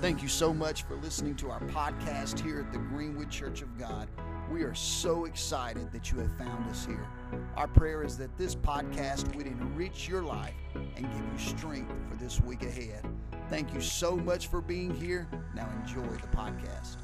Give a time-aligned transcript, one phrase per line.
[0.00, 3.78] Thank you so much for listening to our podcast here at the Greenwood Church of
[3.78, 4.08] God.
[4.50, 7.06] We are so excited that you have found us here.
[7.54, 12.16] Our prayer is that this podcast would enrich your life and give you strength for
[12.16, 13.04] this week ahead.
[13.50, 15.28] Thank you so much for being here.
[15.54, 16.96] Now enjoy the podcast.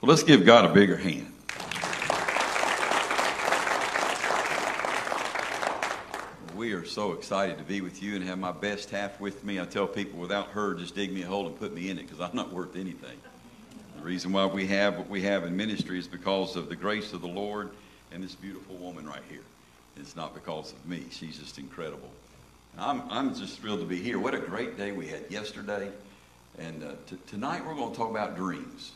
[0.00, 1.26] Well, let's give God a bigger hand.
[6.56, 9.60] We are so excited to be with you and have my best half with me.
[9.60, 12.08] I tell people without her, just dig me a hole and put me in it
[12.08, 13.18] because I'm not worth anything.
[13.96, 17.12] The reason why we have what we have in ministry is because of the grace
[17.12, 17.70] of the Lord
[18.12, 19.42] and this beautiful woman right here.
[19.98, 21.04] It's not because of me.
[21.10, 22.08] She's just incredible.
[22.78, 24.18] I'm, I'm just thrilled to be here.
[24.18, 25.90] What a great day we had yesterday.
[26.58, 28.92] And uh, t- tonight we're going to talk about dreams.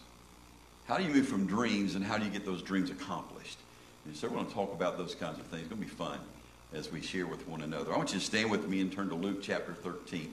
[0.89, 3.59] How do you move from dreams and how do you get those dreams accomplished?
[4.07, 5.65] And so we're going to talk about those kinds of things.
[5.65, 6.19] It's going to be fun
[6.75, 7.93] as we share with one another.
[7.93, 10.33] I want you to stand with me and turn to Luke chapter 13.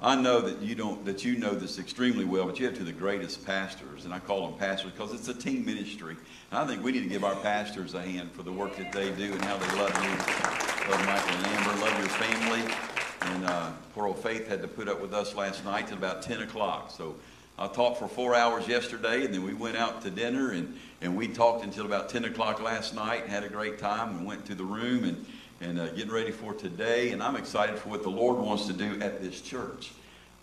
[0.00, 2.80] I know that you don't that you know this extremely well, but you have two
[2.80, 6.16] of the greatest pastors, and I call them pastors because it's a team ministry.
[6.50, 8.92] And I think we need to give our pastors a hand for the work that
[8.92, 12.74] they do and how they love you, love Michael and Amber, love your family.
[13.22, 16.22] And uh, poor old Faith had to put up with us last night till about
[16.22, 16.90] 10 o'clock.
[16.90, 17.16] So
[17.58, 21.16] I talked for four hours yesterday, and then we went out to dinner, and, and
[21.16, 24.44] we talked until about 10 o'clock last night, and had a great time, and went
[24.46, 25.24] to the room, and,
[25.60, 27.12] and uh, getting ready for today.
[27.12, 29.92] And I'm excited for what the Lord wants to do at this church.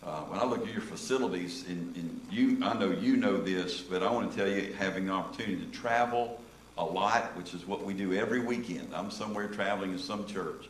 [0.05, 3.79] Uh, when I look at your facilities, and, and you, I know you know this,
[3.81, 6.41] but I want to tell you, having the opportunity to travel
[6.77, 8.93] a lot, which is what we do every weekend.
[8.93, 10.67] I'm somewhere traveling in some church.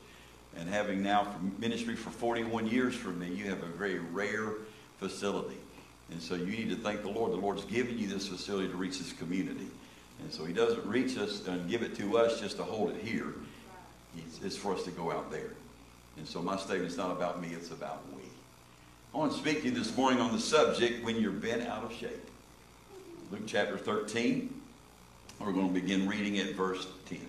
[0.56, 4.54] And having now for ministry for 41 years for me, you have a very rare
[5.00, 5.58] facility.
[6.12, 7.32] And so you need to thank the Lord.
[7.32, 9.68] The Lord's given you this facility to reach this community.
[10.22, 13.02] And so he doesn't reach us and give it to us just to hold it
[13.02, 13.34] here.
[14.44, 15.52] It's for us to go out there.
[16.18, 18.22] And so my statement's not about me, it's about we.
[19.14, 21.84] I want to speak to you this morning on the subject when you're bent out
[21.84, 22.30] of shape.
[23.32, 24.54] Luke chapter 13.
[25.40, 27.20] We're going to begin reading at verse 10.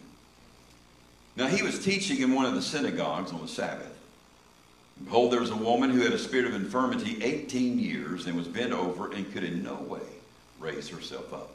[1.37, 3.91] Now he was teaching in one of the synagogues on the Sabbath.
[5.05, 8.47] Behold, there was a woman who had a spirit of infirmity 18 years and was
[8.47, 10.01] bent over and could in no way
[10.61, 11.51] raise herself up.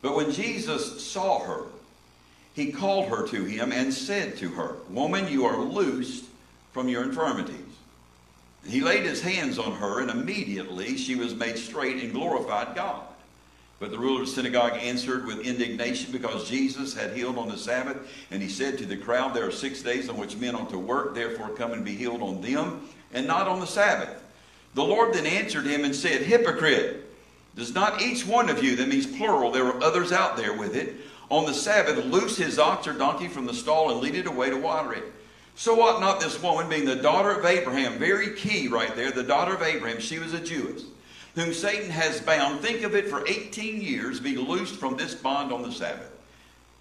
[0.00, 1.66] But when Jesus saw her,
[2.54, 6.24] he called her to him and said to her, Woman, you are loosed
[6.72, 7.56] from your infirmities.
[8.66, 13.02] He laid his hands on her, and immediately she was made straight and glorified God.
[13.78, 17.56] But the ruler of the synagogue answered with indignation because Jesus had healed on the
[17.56, 17.96] Sabbath.
[18.30, 20.78] And he said to the crowd, There are six days on which men ought to
[20.78, 24.22] work, therefore come and be healed on them, and not on the Sabbath.
[24.74, 27.06] The Lord then answered him and said, Hypocrite,
[27.56, 30.76] does not each one of you, that means plural, there were others out there with
[30.76, 30.94] it,
[31.30, 34.50] on the Sabbath loose his ox or donkey from the stall and lead it away
[34.50, 35.04] to water it?
[35.54, 39.22] So ought not this woman, being the daughter of Abraham, very key right there, the
[39.22, 40.84] daughter of Abraham, she was a Jewess
[41.34, 45.52] whom Satan has bound, think of it, for 18 years, be loosed from this bond
[45.52, 46.10] on the Sabbath.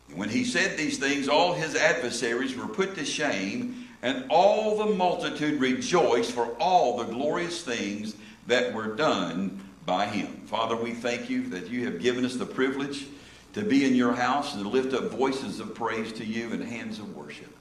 [0.10, 4.78] And When he said these things, all his adversaries were put to shame, and all
[4.78, 8.16] the multitude rejoiced for all the glorious things
[8.48, 10.42] that were done by him.
[10.46, 13.06] Father, we thank you that you have given us the privilege
[13.54, 16.64] to be in your house and to lift up voices of praise to you and
[16.64, 17.56] hands of worship.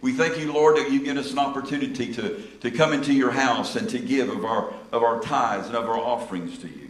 [0.00, 3.32] We thank you, Lord, that you've given us an opportunity to, to come into your
[3.32, 6.88] house and to give of our, of our tithes and of our offerings to you.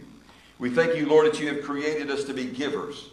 [0.59, 3.09] We thank you, Lord, that you have created us to be givers.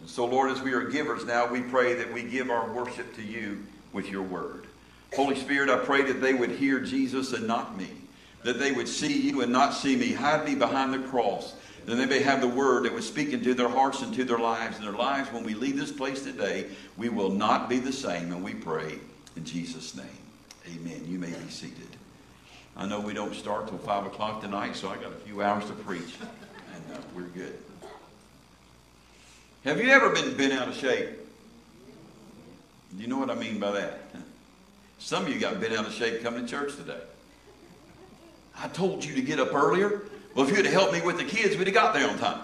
[0.00, 3.14] And so, Lord, as we are givers now, we pray that we give our worship
[3.16, 4.66] to you with your word.
[5.14, 7.88] Holy Spirit, I pray that they would hear Jesus and not me,
[8.42, 10.12] that they would see you and not see me.
[10.12, 11.54] Hide me behind the cross,
[11.86, 14.38] that they may have the word that would speak into their hearts and to their
[14.38, 14.76] lives.
[14.76, 16.66] And their lives, when we leave this place today,
[16.96, 18.32] we will not be the same.
[18.32, 18.98] And we pray
[19.36, 20.06] in Jesus' name.
[20.66, 21.04] Amen.
[21.06, 21.86] You may be seated.
[22.76, 25.64] I know we don't start till 5 o'clock tonight, so I got a few hours
[25.66, 26.16] to preach,
[26.74, 27.56] and uh, we're good.
[29.64, 31.08] Have you ever been bent out of shape?
[32.96, 34.00] Do you know what I mean by that?
[34.98, 37.00] Some of you got bent out of shape coming to church today.
[38.58, 40.02] I told you to get up earlier.
[40.36, 42.42] Well, if you'd have helped me with the kids, we'd have got there on time.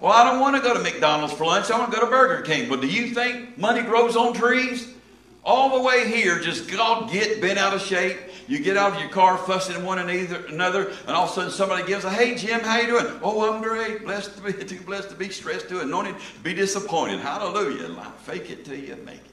[0.00, 1.72] Well, I don't want to go to McDonald's for lunch.
[1.72, 2.70] I want to go to Burger King.
[2.70, 4.94] Well, do you think money grows on trees?
[5.44, 8.16] All the way here, just God get bent out of shape.
[8.46, 11.50] You get out of your car fussing at one another, and all of a sudden
[11.50, 13.06] somebody gives a, "Hey Jim, how you doing?
[13.22, 14.04] Oh, I'm great.
[14.04, 17.18] Blessed to be too blessed to be stressed, too anointed, to be disappointed.
[17.18, 17.88] Hallelujah!
[18.22, 19.31] Fake it till you make it.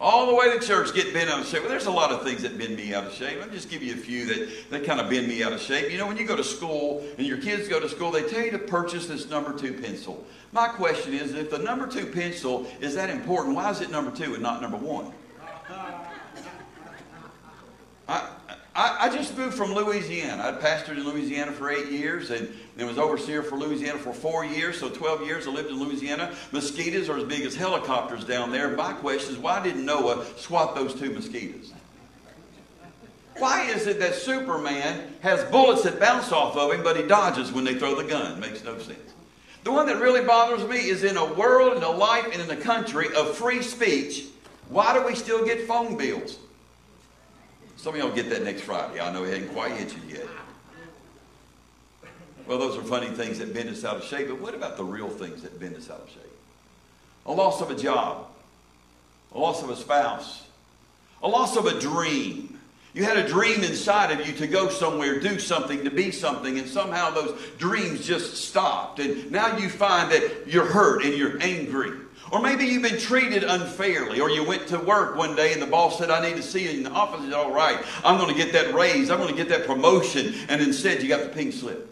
[0.00, 1.62] All the way to church, get bent out of shape.
[1.62, 3.40] Well, there's a lot of things that bend me out of shape.
[3.42, 5.90] I'll just give you a few that, that kind of bend me out of shape.
[5.90, 8.44] You know, when you go to school and your kids go to school, they tell
[8.44, 10.24] you to purchase this number two pencil.
[10.52, 14.12] My question is, if the number two pencil is that important, why is it number
[14.12, 15.12] two and not number one?
[18.06, 18.28] I,
[18.76, 20.42] I, I just moved from Louisiana.
[20.48, 24.44] I pastored in Louisiana for eight years and then was overseer for Louisiana for four
[24.44, 24.78] years.
[24.78, 26.32] So 12 years I lived in Louisiana.
[26.52, 28.70] Mosquitoes are as big as helicopters down there.
[28.70, 31.72] My question is, why didn't Noah swat those two mosquitoes?
[33.38, 37.52] Why is it that Superman has bullets that bounce off of him, but he dodges
[37.52, 38.40] when they throw the gun?
[38.40, 38.98] Makes no sense.
[39.64, 42.50] The one that really bothers me is in a world, in a life, and in
[42.50, 44.26] a country of free speech,
[44.68, 46.38] why do we still get phone bills?
[47.78, 48.98] Some of y'all get that next Friday.
[48.98, 50.26] I know it hadn't quite hit you yet.
[52.48, 54.82] Well, those are funny things that bend us out of shape, but what about the
[54.82, 56.22] real things that bend us out of shape?
[57.26, 58.26] A loss of a job,
[59.32, 60.42] a loss of a spouse,
[61.22, 62.58] a loss of a dream,
[62.94, 66.58] you had a dream inside of you to go somewhere, do something, to be something,
[66.58, 68.98] and somehow those dreams just stopped.
[68.98, 71.92] And now you find that you're hurt and you're angry.
[72.30, 75.66] Or maybe you've been treated unfairly, or you went to work one day and the
[75.66, 77.22] boss said, I need to see you in the office.
[77.22, 80.34] Said, All right, I'm going to get that raise, I'm going to get that promotion,
[80.48, 81.88] and instead you got the pink slip.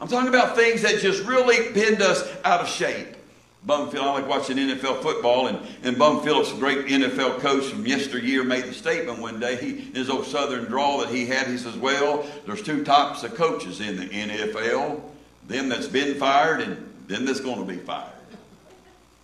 [0.00, 3.16] I'm talking about things that just really bend us out of shape.
[3.64, 8.42] Bum I like watching NFL football, and, and Bum Phillips, great NFL coach from yesteryear,
[8.42, 11.76] made the statement one day, he, his old southern drawl that he had, he says,
[11.76, 15.00] well, there's two types of coaches in the NFL,
[15.46, 18.10] them that's been fired and them that's going to be fired.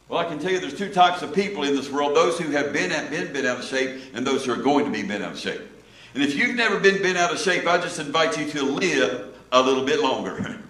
[0.09, 2.51] Well, I can tell you there's two types of people in this world, those who
[2.53, 5.23] have been, been bent out of shape and those who are going to be bent
[5.23, 5.61] out of shape.
[6.15, 9.37] And if you've never been bent out of shape, I just invite you to live
[9.53, 10.59] a little bit longer.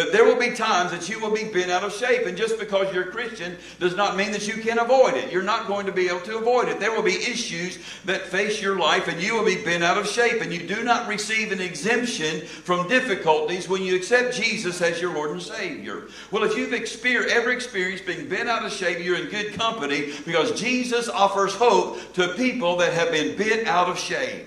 [0.00, 2.24] That there will be times that you will be bent out of shape.
[2.24, 5.30] And just because you're a Christian does not mean that you can avoid it.
[5.30, 6.80] You're not going to be able to avoid it.
[6.80, 10.08] There will be issues that face your life and you will be bent out of
[10.08, 10.40] shape.
[10.40, 15.12] And you do not receive an exemption from difficulties when you accept Jesus as your
[15.12, 16.04] Lord and Savior.
[16.30, 20.14] Well, if you've experienced, ever experienced being bent out of shape, you're in good company
[20.24, 24.46] because Jesus offers hope to people that have been bent out of shape.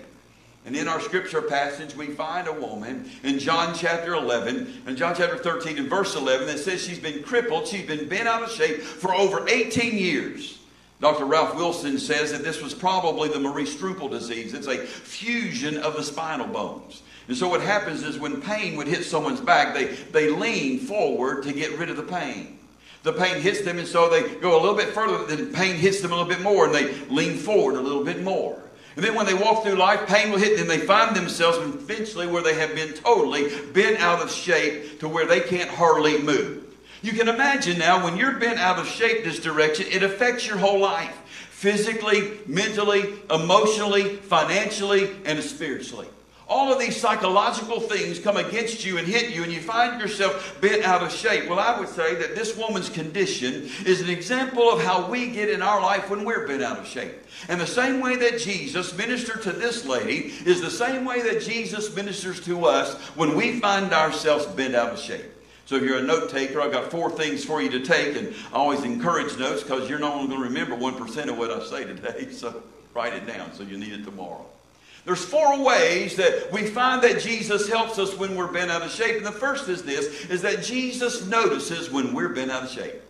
[0.66, 5.14] And in our scripture passage, we find a woman in John chapter 11, and John
[5.16, 8.52] chapter 13 and verse 11, that says she's been crippled, she's been bent out of
[8.52, 10.60] shape for over 18 years.
[11.02, 11.26] Dr.
[11.26, 14.54] Ralph Wilson says that this was probably the Marie Strümpell disease.
[14.54, 17.04] It's a fusion of the spinal bones.
[17.28, 21.44] And so what happens is when pain would hit someone's back, they, they lean forward
[21.44, 22.58] to get rid of the pain.
[23.04, 26.00] The pain hits them, and so they go a little bit further, the pain hits
[26.00, 28.63] them a little bit more, and they lean forward a little bit more.
[28.96, 30.68] And then when they walk through life, pain will hit them.
[30.68, 35.26] They find themselves eventually where they have been totally bent out of shape to where
[35.26, 36.64] they can't hardly move.
[37.02, 40.58] You can imagine now when you're bent out of shape this direction, it affects your
[40.58, 41.16] whole life
[41.50, 46.08] physically, mentally, emotionally, financially, and spiritually
[46.54, 50.56] all of these psychological things come against you and hit you, and you find yourself
[50.62, 51.50] bent out of shape.
[51.50, 55.50] Well, I would say that this woman's condition is an example of how we get
[55.50, 57.16] in our life when we're bent out of shape.
[57.50, 61.42] And the same way that Jesus ministered to this lady is the same way that
[61.42, 65.26] Jesus ministers to us when we find ourselves bent out of shape.
[65.66, 68.36] So if you're a note taker, I've got four things for you to take, and
[68.52, 71.66] I always encourage notes because you're not only going to remember 1% of what I
[71.66, 72.62] say today, so
[72.94, 74.46] write it down so you need it tomorrow.
[75.06, 78.92] There's four ways that we find that Jesus helps us when we're bent out of
[78.92, 79.18] shape.
[79.18, 83.02] And the first is this, is that Jesus notices when we're bent out of shape.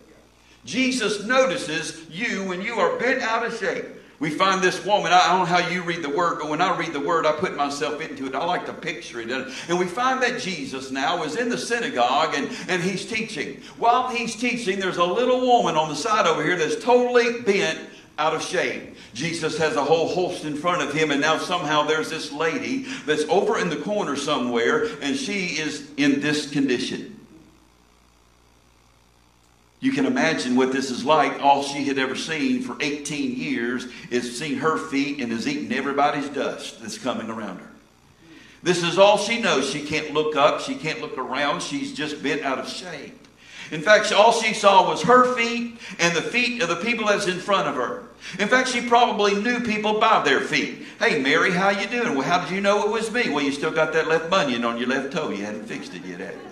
[0.64, 3.84] Jesus notices you when you are bent out of shape.
[4.20, 6.76] We find this woman, I don't know how you read the word, but when I
[6.78, 8.34] read the word, I put myself into it.
[8.34, 9.30] I like to picture it.
[9.68, 13.60] And we find that Jesus now is in the synagogue and, and he's teaching.
[13.76, 17.78] While he's teaching, there's a little woman on the side over here that's totally bent
[18.18, 18.94] out of shape.
[19.12, 22.84] Jesus has a whole host in front of him, and now somehow there's this lady
[23.06, 27.14] that's over in the corner somewhere, and she is in this condition.
[29.80, 31.42] You can imagine what this is like.
[31.42, 35.70] All she had ever seen for 18 years is seen her feet and has eaten
[35.72, 37.70] everybody's dust that's coming around her.
[38.62, 39.68] This is all she knows.
[39.68, 40.62] She can't look up.
[40.62, 41.60] She can't look around.
[41.60, 43.28] She's just bent out of shape.
[43.70, 47.26] In fact, all she saw was her feet and the feet of the people that's
[47.26, 48.04] in front of her.
[48.38, 50.86] In fact, she probably knew people by their feet.
[50.98, 52.14] Hey, Mary, how you doing?
[52.14, 53.30] Well, how did you know it was me?
[53.30, 55.30] Well, you still got that left bunion on your left toe.
[55.30, 56.43] You hadn't fixed it yet, you?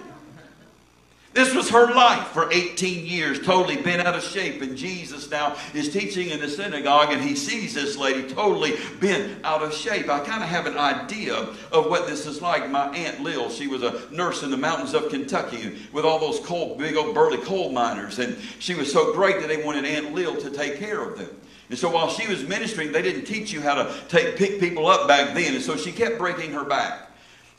[1.35, 4.61] This was her life for 18 years, totally bent out of shape.
[4.61, 9.43] And Jesus now is teaching in the synagogue, and he sees this lady totally bent
[9.43, 10.11] out of shape.
[10.11, 12.69] I kind of have an idea of what this is like.
[12.69, 16.39] My Aunt Lil, she was a nurse in the mountains of Kentucky with all those
[16.41, 18.19] coal, big old burly coal miners.
[18.19, 21.31] And she was so great that they wanted Aunt Lil to take care of them.
[21.71, 24.87] And so while she was ministering, they didn't teach you how to take, pick people
[24.87, 25.55] up back then.
[25.55, 27.09] And so she kept breaking her back.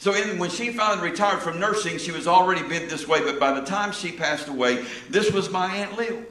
[0.04, 3.24] So in, when she finally retired from nursing, she was already bent this way.
[3.24, 6.24] But by the time she passed away, this was my Aunt Lil.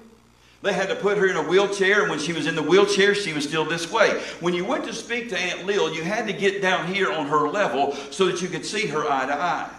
[0.60, 3.14] They had to put her in a wheelchair, and when she was in the wheelchair,
[3.14, 4.20] she was still this way.
[4.40, 7.28] When you went to speak to Aunt Lil, you had to get down here on
[7.28, 9.70] her level so that you could see her eye to eye.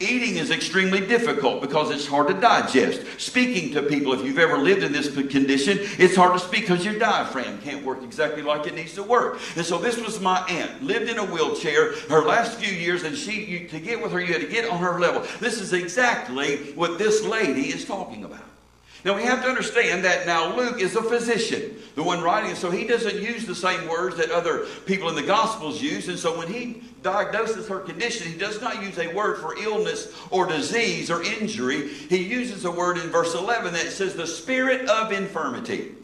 [0.00, 3.20] Eating is extremely difficult because it's hard to digest.
[3.20, 6.84] Speaking to people, if you've ever lived in this condition, it's hard to speak because
[6.84, 9.40] your diaphragm can't work exactly like it needs to work.
[9.56, 13.16] And so this was my aunt, lived in a wheelchair her last few years, and
[13.16, 15.26] she you, to get with her, you had to get on her level.
[15.40, 18.51] This is exactly what this lady is talking about.
[19.04, 22.70] Now we have to understand that now Luke is a physician, the one writing, so
[22.70, 26.08] he doesn't use the same words that other people in the Gospels use.
[26.08, 30.14] And so when he diagnoses her condition, he does not use a word for illness
[30.30, 31.88] or disease or injury.
[31.88, 35.96] He uses a word in verse 11 that says the spirit of infirmity.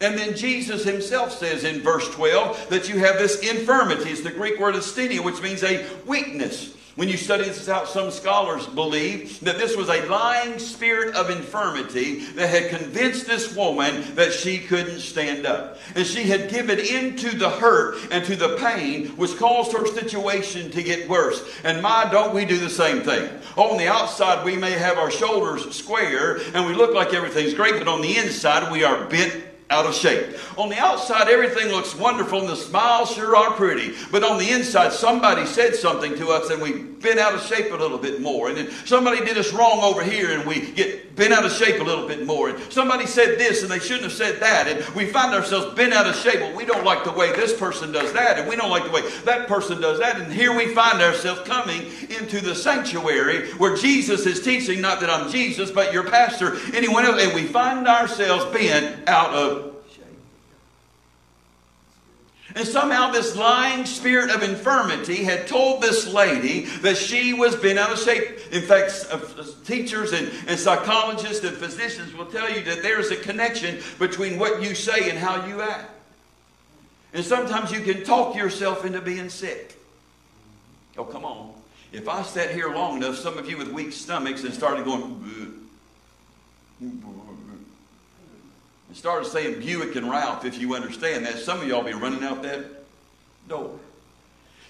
[0.00, 4.10] And then Jesus himself says in verse 12 that you have this infirmity.
[4.10, 6.74] It's the Greek word asthenia, which means a weakness.
[7.00, 11.30] When you study this out, some scholars believe that this was a lying spirit of
[11.30, 15.78] infirmity that had convinced this woman that she couldn't stand up.
[15.94, 19.86] And she had given in to the hurt and to the pain, which caused her
[19.86, 21.42] situation to get worse.
[21.64, 23.30] And my, don't we do the same thing?
[23.56, 27.78] On the outside, we may have our shoulders square and we look like everything's great,
[27.78, 30.36] but on the inside, we are bent out of shape.
[30.58, 33.94] On the outside, everything looks wonderful and the smiles sure are pretty.
[34.10, 37.72] But on the inside, somebody said something to us and we bent out of shape
[37.72, 38.48] a little bit more.
[38.48, 41.80] And then somebody did us wrong over here and we get bent out of shape
[41.80, 42.50] a little bit more.
[42.50, 44.66] And somebody said this and they shouldn't have said that.
[44.66, 46.40] And we find ourselves bent out of shape.
[46.40, 48.38] Well, we don't like the way this person does that.
[48.38, 50.20] And we don't like the way that person does that.
[50.20, 51.86] And here we find ourselves coming
[52.18, 57.04] into the sanctuary where Jesus is teaching, not that I'm Jesus, but your pastor, anyone
[57.04, 57.22] else.
[57.22, 59.59] And we find ourselves bent out of
[62.54, 67.78] and somehow this lying spirit of infirmity had told this lady that she was bent
[67.78, 68.38] out of shape.
[68.52, 69.18] In fact, uh,
[69.64, 74.62] teachers and, and psychologists and physicians will tell you that there's a connection between what
[74.62, 75.90] you say and how you act.
[77.12, 79.76] And sometimes you can talk yourself into being sick.
[80.96, 81.54] Oh, come on.
[81.92, 85.68] If I sat here long enough, some of you with weak stomachs and started going,
[88.90, 91.38] and started saying Buick and Ralph, if you understand that.
[91.38, 92.64] Some of y'all be running out that
[93.48, 93.78] door.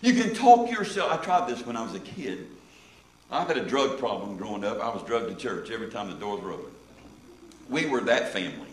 [0.03, 1.11] You can talk yourself.
[1.11, 2.47] I tried this when I was a kid.
[3.31, 4.79] I had a drug problem growing up.
[4.79, 6.71] I was drugged to church every time the doors were open.
[7.71, 8.69] We were that family.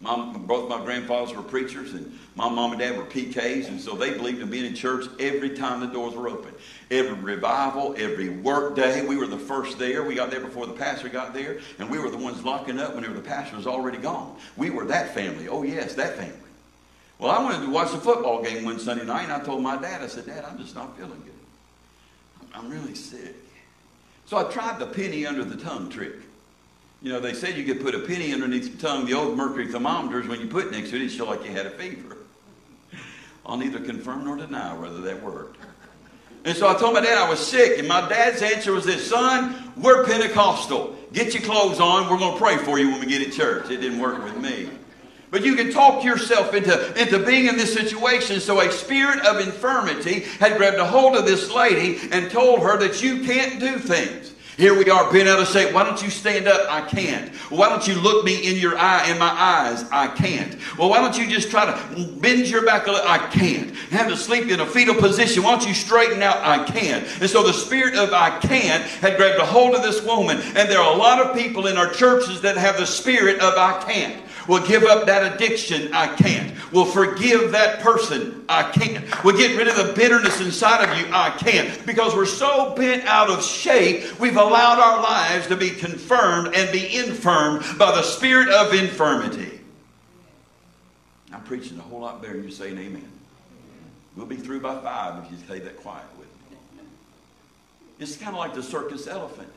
[0.00, 4.14] Both my grandfathers were preachers, and my mom and dad were PKs, and so they
[4.14, 6.54] believed in being in church every time the doors were open.
[6.90, 10.04] Every revival, every work day, we were the first there.
[10.04, 12.94] We got there before the pastor got there, and we were the ones locking up
[12.94, 14.36] whenever the pastor was already gone.
[14.56, 15.48] We were that family.
[15.48, 16.38] Oh, yes, that family.
[17.18, 19.76] Well, I wanted to watch a football game one Sunday night, and I told my
[19.76, 21.32] dad, I said, Dad, I'm just not feeling good.
[22.54, 23.34] I'm really sick.
[24.26, 26.14] So I tried the penny under the tongue trick.
[27.00, 29.06] You know, they said you could put a penny underneath your tongue.
[29.06, 31.66] The old mercury thermometers, when you put next to it, it showed like you had
[31.66, 32.16] a fever.
[33.46, 35.58] I'll neither confirm nor deny whether that worked.
[36.44, 39.08] And so I told my dad I was sick, and my dad's answer was this
[39.08, 40.96] Son, we're Pentecostal.
[41.12, 42.10] Get your clothes on.
[42.10, 43.70] We're going to pray for you when we get at church.
[43.70, 44.68] It didn't work with me.
[45.30, 48.40] But you can talk yourself into, into being in this situation.
[48.40, 52.78] So a spirit of infirmity had grabbed a hold of this lady and told her
[52.78, 54.32] that you can't do things.
[54.58, 55.72] Here we are, being out of shape.
[55.72, 56.60] Why don't you stand up?
[56.68, 57.32] I can't.
[57.48, 59.84] Why don't you look me in your eye, in my eyes?
[59.92, 60.56] I can't.
[60.76, 63.08] Well, why don't you just try to bend your back a little?
[63.08, 63.70] I can't.
[63.90, 65.44] Have to sleep in a fetal position.
[65.44, 66.38] Why don't you straighten out?
[66.38, 67.06] I can't.
[67.20, 70.38] And so the spirit of I can't had grabbed a hold of this woman.
[70.40, 73.54] And there are a lot of people in our churches that have the spirit of
[73.56, 74.24] I can't.
[74.48, 75.92] We'll give up that addiction.
[75.92, 76.54] I can't.
[76.72, 78.44] We'll forgive that person.
[78.48, 79.04] I can't.
[79.22, 81.06] We'll get rid of the bitterness inside of you.
[81.12, 81.84] I can't.
[81.86, 86.72] Because we're so bent out of shape, we've allowed our lives to be confirmed and
[86.72, 89.60] be infirmed by the spirit of infirmity.
[91.32, 93.06] I'm preaching a whole lot better than you saying amen.
[94.16, 96.56] We'll be through by five if you stay that quiet with me.
[98.00, 99.48] It's kind of like the circus elephant.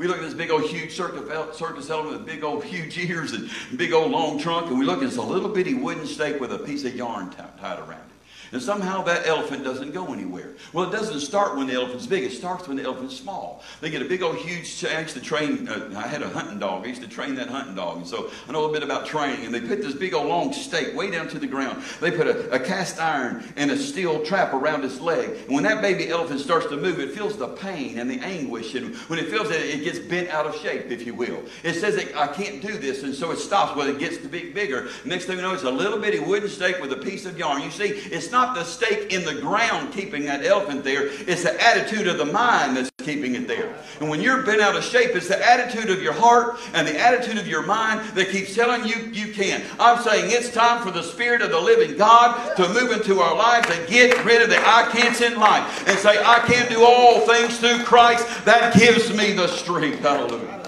[0.00, 3.50] We look at this big old huge circus, elephant with big old huge ears and
[3.76, 6.58] big old long trunk, and we look at this little bitty wooden stake with a
[6.58, 8.09] piece of yarn tied around it.
[8.52, 10.54] And somehow that elephant doesn't go anywhere.
[10.72, 12.24] Well, it doesn't start when the elephant's big.
[12.24, 13.62] It starts when the elephant's small.
[13.80, 16.84] They get a big old huge, I to train, uh, I had a hunting dog.
[16.84, 17.98] I used to train that hunting dog.
[17.98, 19.46] And so I know a bit about training.
[19.46, 21.82] And they put this big old long stake way down to the ground.
[22.00, 25.30] They put a, a cast iron and a steel trap around its leg.
[25.46, 28.74] And when that baby elephant starts to move, it feels the pain and the anguish.
[28.74, 31.42] And when it feels it, it gets bent out of shape, if you will.
[31.62, 33.02] It says, that I can't do this.
[33.02, 33.76] And so it stops.
[33.76, 34.88] Well, it gets to be bigger.
[35.04, 37.62] Next thing you know, it's a little bitty wooden stake with a piece of yarn.
[37.62, 41.42] You see, it's not not the stake in the ground keeping that elephant there, it's
[41.42, 43.74] the attitude of the mind that's keeping it there.
[44.00, 46.98] And when you're bent out of shape, it's the attitude of your heart and the
[46.98, 49.62] attitude of your mind that keeps telling you you can't.
[49.78, 53.36] I'm saying it's time for the Spirit of the living God to move into our
[53.36, 56.82] lives and get rid of the I can'ts in life and say, I can do
[56.82, 60.00] all things through Christ that gives me the strength.
[60.00, 60.59] Hallelujah.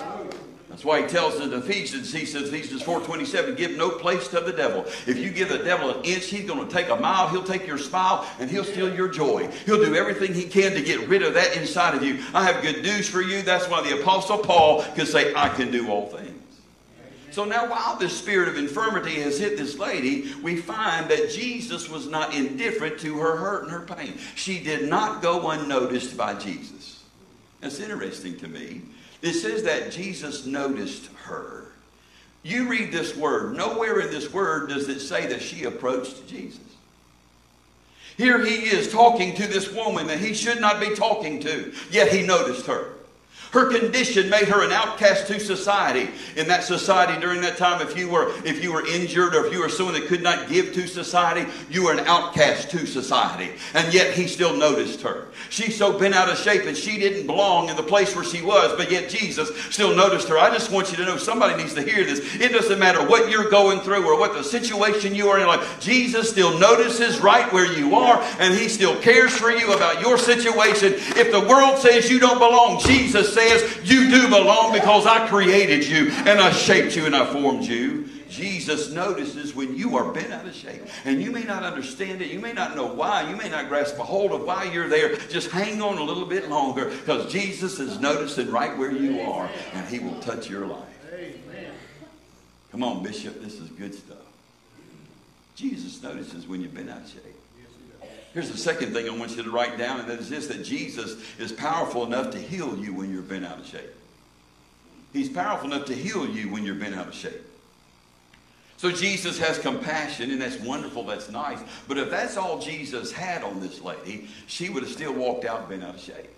[0.82, 4.52] That's why he tells in Ephesians, he says, Ephesians 4.27, give no place to the
[4.52, 4.84] devil.
[5.06, 7.28] If you give the devil an inch, he's going to take a mile.
[7.28, 9.48] He'll take your smile and he'll steal your joy.
[9.64, 12.18] He'll do everything he can to get rid of that inside of you.
[12.34, 13.42] I have good news for you.
[13.42, 16.42] That's why the Apostle Paul can say, I can do all things.
[17.30, 21.88] So now, while this spirit of infirmity has hit this lady, we find that Jesus
[21.88, 24.18] was not indifferent to her hurt and her pain.
[24.34, 27.04] She did not go unnoticed by Jesus.
[27.60, 28.82] That's interesting to me
[29.22, 31.66] it says that Jesus noticed her.
[32.42, 33.56] You read this word.
[33.56, 36.60] Nowhere in this word does it say that she approached Jesus.
[38.16, 42.12] Here he is talking to this woman that he should not be talking to, yet
[42.12, 42.92] he noticed her.
[43.52, 46.09] Her condition made her an outcast to society.
[46.37, 49.52] In that society during that time, if you were if you were injured or if
[49.52, 53.50] you were someone that could not give to society, you were an outcast to society.
[53.75, 55.26] And yet he still noticed her.
[55.50, 58.40] She's so bent out of shape and she didn't belong in the place where she
[58.40, 60.38] was, but yet Jesus still noticed her.
[60.38, 62.21] I just want you to know somebody needs to hear this.
[62.40, 65.78] It doesn't matter what you're going through or what the situation you are in life.
[65.78, 70.16] Jesus still notices right where you are and he still cares for you about your
[70.16, 70.94] situation.
[70.97, 75.28] If the world says you don't belong, Jesus says says, You do belong because I
[75.28, 78.08] created you and I shaped you and I formed you.
[78.28, 80.82] Jesus notices when you are bent out of shape.
[81.04, 82.30] And you may not understand it.
[82.30, 83.28] You may not know why.
[83.28, 85.16] You may not grasp a hold of why you're there.
[85.16, 89.50] Just hang on a little bit longer because Jesus is noticing right where you are
[89.75, 90.88] and he will touch your life.
[92.70, 93.42] Come on, Bishop.
[93.42, 94.16] This is good stuff.
[95.54, 97.31] Jesus notices when you've been out of shape.
[98.32, 100.64] Here's the second thing I want you to write down, and that is this that
[100.64, 103.90] Jesus is powerful enough to heal you when you're bent out of shape.
[105.12, 107.46] He's powerful enough to heal you when you're bent out of shape.
[108.78, 111.60] So Jesus has compassion, and that's wonderful, that's nice.
[111.86, 115.68] But if that's all Jesus had on this lady, she would have still walked out
[115.68, 116.30] bent out of shape.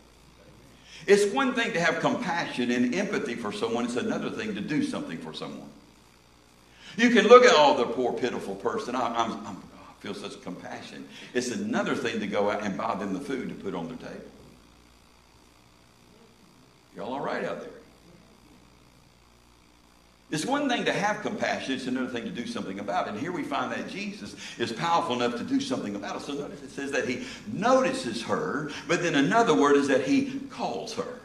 [1.07, 4.83] It's one thing to have compassion and empathy for someone, it's another thing to do
[4.83, 5.69] something for someone.
[6.97, 8.95] You can look at, oh, the poor, pitiful person.
[8.95, 9.63] I, am
[10.05, 11.09] feel such compassion.
[11.33, 13.97] It's another thing to go out and buy them the food to put on their
[13.97, 14.31] table.
[16.95, 17.71] Y'all all right out there?
[20.31, 23.13] It's one thing to have compassion, it's another thing to do something about it.
[23.13, 26.23] And here we find that Jesus is powerful enough to do something about it.
[26.23, 30.41] So notice it says that he notices her, but then another word is that he
[30.51, 31.21] calls her.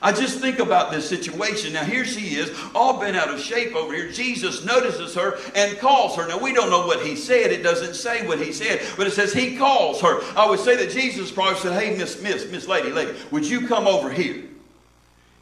[0.00, 1.72] I just think about this situation.
[1.72, 4.10] Now, here she is, all bent out of shape over here.
[4.10, 6.26] Jesus notices her and calls her.
[6.28, 7.50] Now, we don't know what he said.
[7.50, 10.22] It doesn't say what he said, but it says he calls her.
[10.36, 13.66] I would say that Jesus probably said, Hey, Miss, Miss, Miss Lady, Lady, would you
[13.66, 14.47] come over here?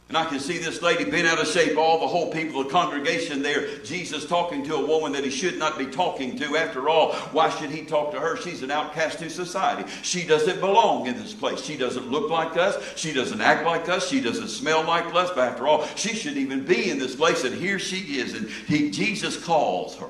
[0.09, 2.69] And I can see this lady bent out of shape, all the whole people, the
[2.69, 3.77] congregation there.
[3.79, 6.55] Jesus talking to a woman that he should not be talking to.
[6.55, 8.37] After all, why should he talk to her?
[8.37, 9.89] She's an outcast to society.
[10.03, 11.61] She doesn't belong in this place.
[11.61, 12.77] She doesn't look like us.
[12.95, 14.07] She doesn't act like us.
[14.07, 15.29] She doesn't smell like us.
[15.31, 17.43] But after all, she shouldn't even be in this place.
[17.43, 18.33] And here she is.
[18.33, 20.09] And he, Jesus calls her.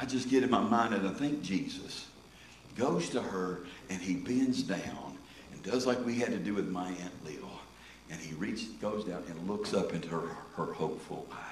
[0.00, 2.06] I just get in my mind and I think Jesus
[2.76, 5.11] goes to her and he bends down
[5.62, 7.48] does like we had to do with my Aunt Leo.
[8.10, 11.51] And he reaches, goes down and looks up into her, her hopeful eyes.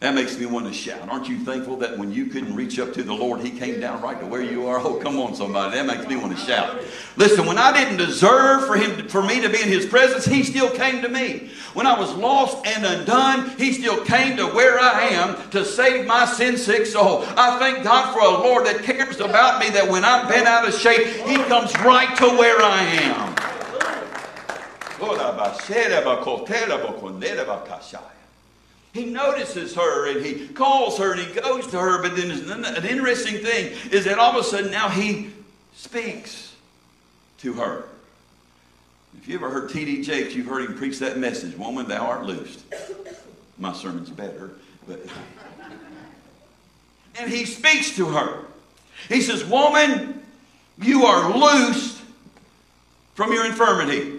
[0.00, 1.08] That makes me want to shout.
[1.08, 4.00] Aren't you thankful that when you couldn't reach up to the Lord, He came down
[4.00, 4.78] right to where you are?
[4.78, 5.74] Oh, come on, somebody.
[5.74, 6.80] That makes me want to shout.
[7.16, 10.44] Listen, when I didn't deserve for Him for me to be in His presence, He
[10.44, 11.50] still came to me.
[11.74, 16.06] When I was lost and undone, He still came to where I am to save
[16.06, 17.24] my sin sick soul.
[17.36, 20.68] I thank God for a Lord that cares about me, that when I've been out
[20.68, 23.34] of shape, He comes right to where I am.
[28.98, 32.02] He notices her and he calls her and he goes to her.
[32.02, 32.30] But then
[32.64, 35.30] an interesting thing is that all of a sudden now he
[35.74, 36.56] speaks
[37.38, 37.84] to her.
[39.16, 40.02] If you ever heard T.D.
[40.02, 42.62] Jakes, you've heard him preach that message Woman, thou art loosed.
[43.56, 44.50] My sermon's better,
[44.86, 45.00] but.
[47.20, 48.44] And he speaks to her.
[49.08, 50.22] He says, Woman,
[50.80, 52.00] you are loosed
[53.16, 54.17] from your infirmity.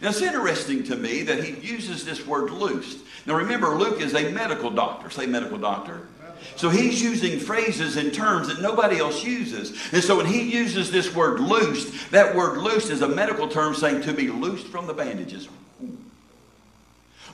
[0.00, 2.98] Now, it's interesting to me that he uses this word loosed.
[3.26, 5.10] Now, remember, Luke is a medical doctor.
[5.10, 6.06] Say medical doctor.
[6.56, 9.70] So he's using phrases and terms that nobody else uses.
[9.92, 13.74] And so when he uses this word loosed, that word loosed is a medical term
[13.74, 15.48] saying to be loosed from the bandages.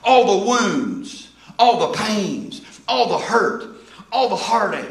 [0.03, 3.77] All the wounds, all the pains, all the hurt,
[4.11, 4.85] all the heartache,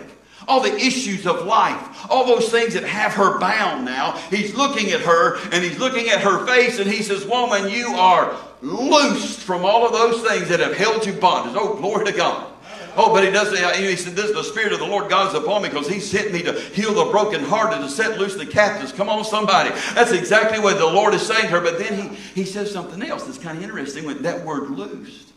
[0.49, 4.13] all the issues of life, all those things that have her bound now.
[4.31, 7.89] He's looking at her and he's looking at her face and he says, Woman, you
[7.95, 11.55] are loosed from all of those things that have held you bondage.
[11.57, 12.51] Oh, glory to God.
[12.97, 13.63] Oh, but he doesn't.
[13.63, 15.99] Uh, he said, "This the Spirit of the Lord God is upon me because He
[15.99, 19.71] sent me to heal the brokenhearted, to set loose the captives." Come on, somebody.
[19.95, 21.61] That's exactly what the Lord is saying to her.
[21.61, 24.07] But then he he says something else that's kind of interesting.
[24.23, 25.33] That word "loosed"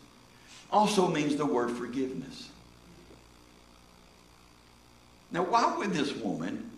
[0.70, 2.47] also means the word forgiveness.
[5.30, 6.70] Now, why would this woman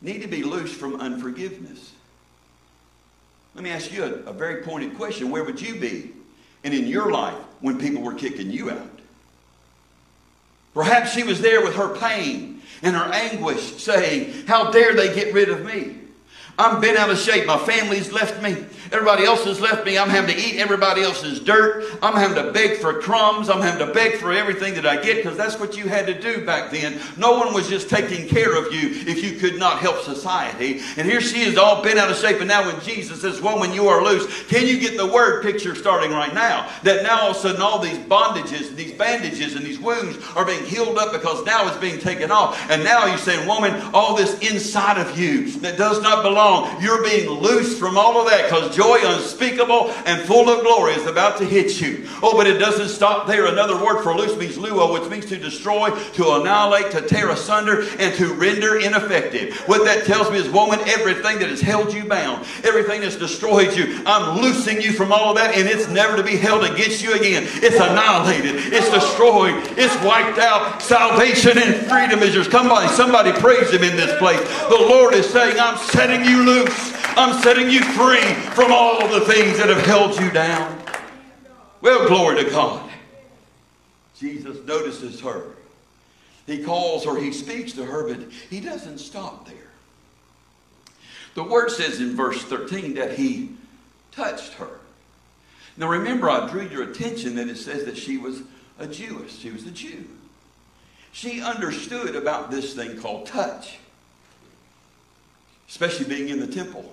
[0.00, 1.92] need to be loose from unforgiveness?
[3.54, 5.30] Let me ask you a, a very pointed question.
[5.30, 6.12] Where would you be
[6.64, 8.90] and in your life when people were kicking you out?
[10.74, 15.32] Perhaps she was there with her pain and her anguish, saying, How dare they get
[15.32, 15.96] rid of me?
[16.58, 17.46] I'm bent out of shape.
[17.46, 18.64] My family's left me.
[18.92, 19.98] Everybody else has left me.
[19.98, 21.98] I'm having to eat everybody else's dirt.
[22.02, 23.48] I'm having to beg for crumbs.
[23.48, 26.20] I'm having to beg for everything that I get because that's what you had to
[26.20, 27.00] do back then.
[27.16, 30.80] No one was just taking care of you if you could not help society.
[30.96, 32.38] And here she is all bent out of shape.
[32.38, 35.74] And now when Jesus says, Woman, you are loose, can you get the word picture
[35.74, 36.70] starting right now?
[36.82, 40.18] That now all of a sudden all these bondages, and these bandages, and these wounds
[40.36, 42.70] are being healed up because now it's being taken off.
[42.70, 47.02] And now you're saying, Woman, all this inside of you that does not belong, you're
[47.02, 51.38] being loosed from all of that because joy unspeakable and full of glory is about
[51.38, 52.06] to hit you.
[52.22, 53.46] Oh, but it doesn't stop there.
[53.46, 57.82] Another word for loose means luo, which means to destroy, to annihilate, to tear asunder,
[57.98, 59.56] and to render ineffective.
[59.66, 63.76] What that tells me is, woman, everything that has held you bound, everything that's destroyed
[63.76, 67.02] you, I'm loosing you from all of that, and it's never to be held against
[67.02, 67.44] you again.
[67.46, 70.82] It's annihilated, it's destroyed, it's wiped out.
[70.82, 72.48] Salvation and freedom is yours.
[72.48, 74.40] Come on, somebody praise him in this place.
[74.68, 76.95] The Lord is saying, I'm setting you loose.
[77.16, 80.78] I'm setting you free from all the things that have held you down.
[81.80, 82.90] Well, glory to God.
[84.18, 85.52] Jesus notices her.
[86.46, 89.56] He calls her, he speaks to her, but he doesn't stop there.
[91.34, 93.50] The word says in verse 13 that he
[94.12, 94.80] touched her.
[95.76, 98.42] Now remember, I drew your attention that it says that she was
[98.78, 99.38] a Jewess.
[99.38, 100.06] She was a Jew.
[101.12, 103.78] She understood about this thing called touch,
[105.68, 106.92] especially being in the temple.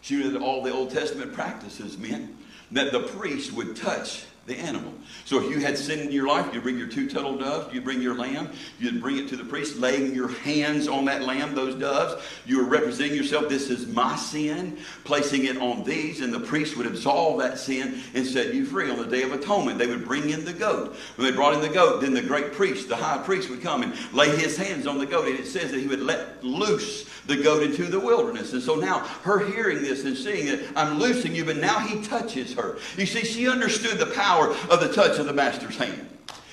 [0.00, 2.30] She knew that all the Old Testament practices meant
[2.72, 4.92] that the priest would touch the animal.
[5.26, 7.84] So if you had sin in your life, you'd bring your two turtle doves, you'd
[7.84, 11.54] bring your lamb, you'd bring it to the priest, laying your hands on that lamb,
[11.54, 12.22] those doves.
[12.46, 16.76] You were representing yourself, this is my sin, placing it on these, and the priest
[16.76, 19.78] would absolve that sin and set you free on the Day of Atonement.
[19.78, 20.96] They would bring in the goat.
[21.16, 23.82] When they brought in the goat, then the great priest, the high priest, would come
[23.82, 27.08] and lay his hands on the goat, and it says that he would let loose
[27.30, 28.52] the goat into the wilderness.
[28.52, 32.02] And so now her hearing this and seeing it, I'm loosing you, but now he
[32.02, 32.76] touches her.
[32.96, 36.06] You see, she understood the power of the touch of the master's hand.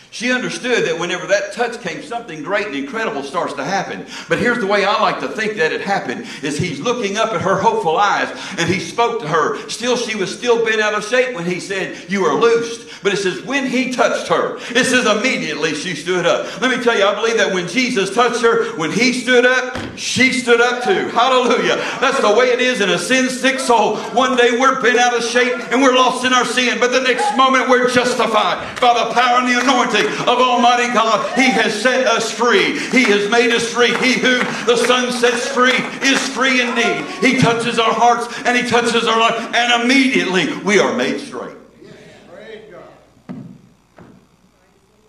[0.10, 4.06] She understood that whenever that touch came, something great and incredible starts to happen.
[4.30, 7.34] But here's the way I like to think that it happened is he's looking up
[7.34, 9.58] at her hopeful eyes and he spoke to her.
[9.70, 12.86] Still, she was still bent out of shape when he said, you are loosed.
[13.04, 16.62] But it says, when he touched her, it says immediately she stood up.
[16.62, 19.78] Let me tell you, I believe that when Jesus touched her, when he stood up,
[19.98, 21.10] she stood up too.
[21.10, 21.76] Hallelujah.
[22.00, 23.98] That's the way it is in a sin sick soul.
[24.14, 27.02] One day we're bent out of shape and we're lost in our sin, but the
[27.02, 31.38] next moment we're justified by the power and the anointing of Almighty God.
[31.38, 32.80] He has set us free.
[32.90, 33.94] He has made us free.
[33.98, 37.06] He who the Son sets free is free indeed.
[37.22, 41.57] He touches our hearts and He touches our life, and immediately we are made straight.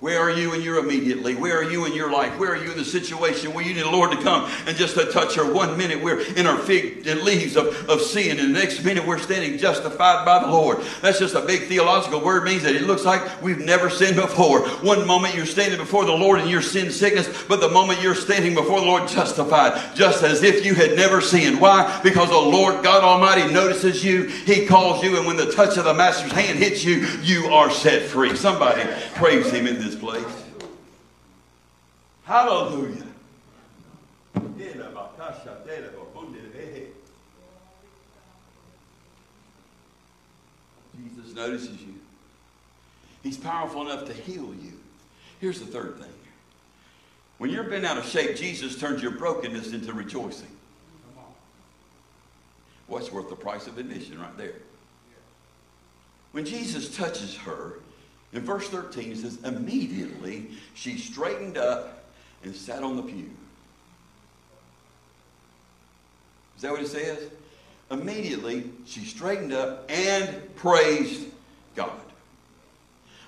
[0.01, 1.35] Where are you in your immediately?
[1.35, 2.39] Where are you in your life?
[2.39, 4.95] Where are you in the situation where you need the Lord to come and just
[4.95, 5.53] to touch her?
[5.53, 9.05] One minute we're in our fig and leaves of, of sin, and the next minute
[9.05, 10.79] we're standing justified by the Lord.
[11.03, 14.69] That's just a big theological word, means that it looks like we've never sinned before.
[14.69, 18.15] One moment you're standing before the Lord in your sin sickness, but the moment you're
[18.15, 21.61] standing before the Lord justified, just as if you had never sinned.
[21.61, 22.01] Why?
[22.05, 25.87] Because the Lord God Almighty notices you, He calls you, and when the touch of
[25.87, 28.37] the Master's hand hits you, you are set free.
[28.37, 30.45] Somebody praise Him in this place.
[32.25, 33.05] Hallelujah.
[40.97, 41.95] Jesus notices you.
[43.23, 44.73] He's powerful enough to heal you.
[45.41, 46.13] Here's the third thing.
[47.39, 50.49] When you're bent out of shape, Jesus turns your brokenness into rejoicing.
[52.89, 54.55] What's worth the price of admission right there?
[56.33, 57.75] When Jesus touches her,
[58.33, 62.05] in verse 13, it says, Immediately she straightened up
[62.45, 63.31] and sat on the pew.
[66.57, 67.31] Is that what it says?
[67.91, 71.29] Immediately she straightened up and praised
[71.75, 71.93] God.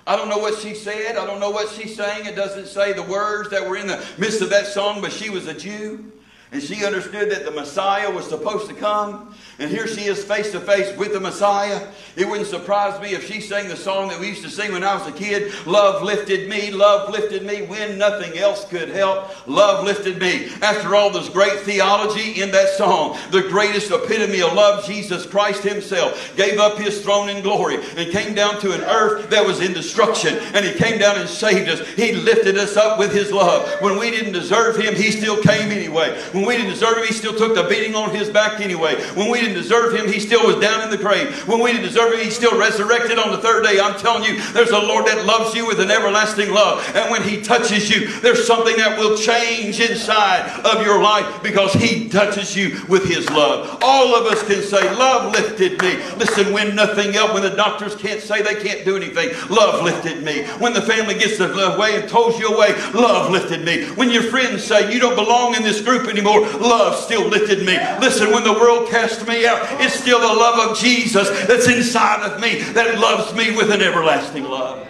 [0.05, 1.15] I don't know what she said.
[1.15, 2.25] I don't know what she sang.
[2.25, 5.29] It doesn't say the words that were in the midst of that song, but she
[5.29, 6.11] was a Jew.
[6.53, 9.33] And she understood that the Messiah was supposed to come.
[9.57, 11.87] And here she is face to face with the Messiah.
[12.17, 14.83] It wouldn't surprise me if she sang the song that we used to sing when
[14.83, 19.47] I was a kid Love lifted me, love lifted me when nothing else could help.
[19.47, 20.49] Love lifted me.
[20.61, 23.17] After all, there's great theology in that song.
[23.31, 28.11] The greatest epitome of love, Jesus Christ Himself gave up His throne in glory and
[28.11, 30.37] came down to an earth that was in destruction.
[30.53, 31.87] And He came down and saved us.
[31.89, 33.69] He lifted us up with His love.
[33.81, 36.19] When we didn't deserve Him, He still came anyway.
[36.31, 38.95] When we didn't deserve Him, He still took the beating on His back anyway.
[39.13, 41.47] When we didn't deserve Him, He still was down in the grave.
[41.47, 43.79] When we didn't deserve Him, He still resurrected on the third day.
[43.79, 46.83] I'm telling you, there's a Lord that loves you with an everlasting love.
[46.95, 51.73] And when He touches you, there's something that will change inside of your life because
[51.73, 53.79] He touches you with His love.
[53.81, 55.97] All of us can say, Love lifted me.
[56.17, 60.23] Listen, when nothing else, when the doctors can't say they can't do anything, love lifted
[60.23, 60.43] me.
[60.59, 63.85] When the family gets away and tows you away, love lifted me.
[63.95, 67.77] When your friends say you don't belong in this group anymore, love still lifted me.
[67.99, 72.23] Listen, when the world cast me out, it's still the love of Jesus that's inside
[72.23, 74.87] of me that loves me with an everlasting love.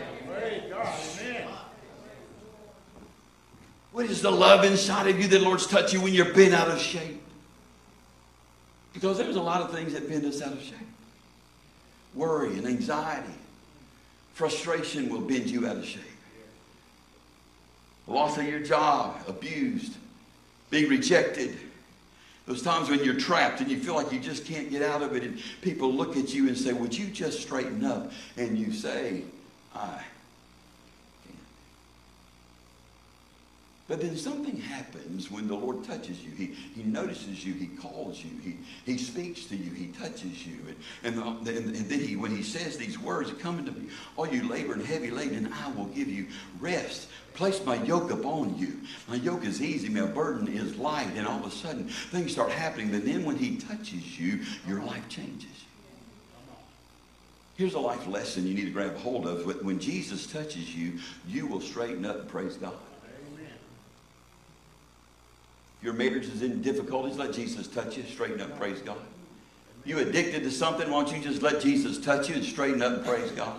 [3.92, 6.70] What is the love inside of you that Lord's touch you when you're bent out
[6.70, 7.22] of shape?
[8.94, 10.78] Because there's a lot of things that bend us out of shape.
[12.14, 13.34] Worry and anxiety,
[14.34, 16.02] frustration will bend you out of shape.
[18.08, 19.94] Loss of your job, abused,
[20.72, 21.56] being rejected.
[22.48, 25.16] Those times when you're trapped and you feel like you just can't get out of
[25.16, 28.12] it, and people look at you and say, Would you just straighten up?
[28.38, 29.22] And you say,
[29.76, 30.02] I
[33.92, 36.32] But then something happens when the Lord touches you.
[36.32, 37.54] He, he notices you.
[37.54, 38.32] He calls you.
[38.42, 38.56] He,
[38.90, 39.70] he speaks to you.
[39.70, 40.60] He touches you.
[41.04, 43.90] And, and, the, and, and then he, when he says these words, come unto me,
[44.16, 46.28] all you labor and heavy laden, and I will give you
[46.62, 47.10] rest.
[47.34, 48.80] Place my yoke upon you.
[49.10, 49.90] My yoke is easy.
[49.90, 51.12] My burden is light.
[51.18, 52.92] And all of a sudden, things start happening.
[52.92, 55.50] But then when he touches you, your life changes.
[57.58, 59.66] Here's a life lesson you need to grab hold of.
[59.66, 60.94] When Jesus touches you,
[61.28, 62.72] you will straighten up and praise God.
[65.82, 69.00] Your marriage is in difficulties, let Jesus touch you, straighten up, praise God.
[69.84, 72.98] You addicted to something, why don't you just let Jesus touch you and straighten up
[72.98, 73.58] and praise God?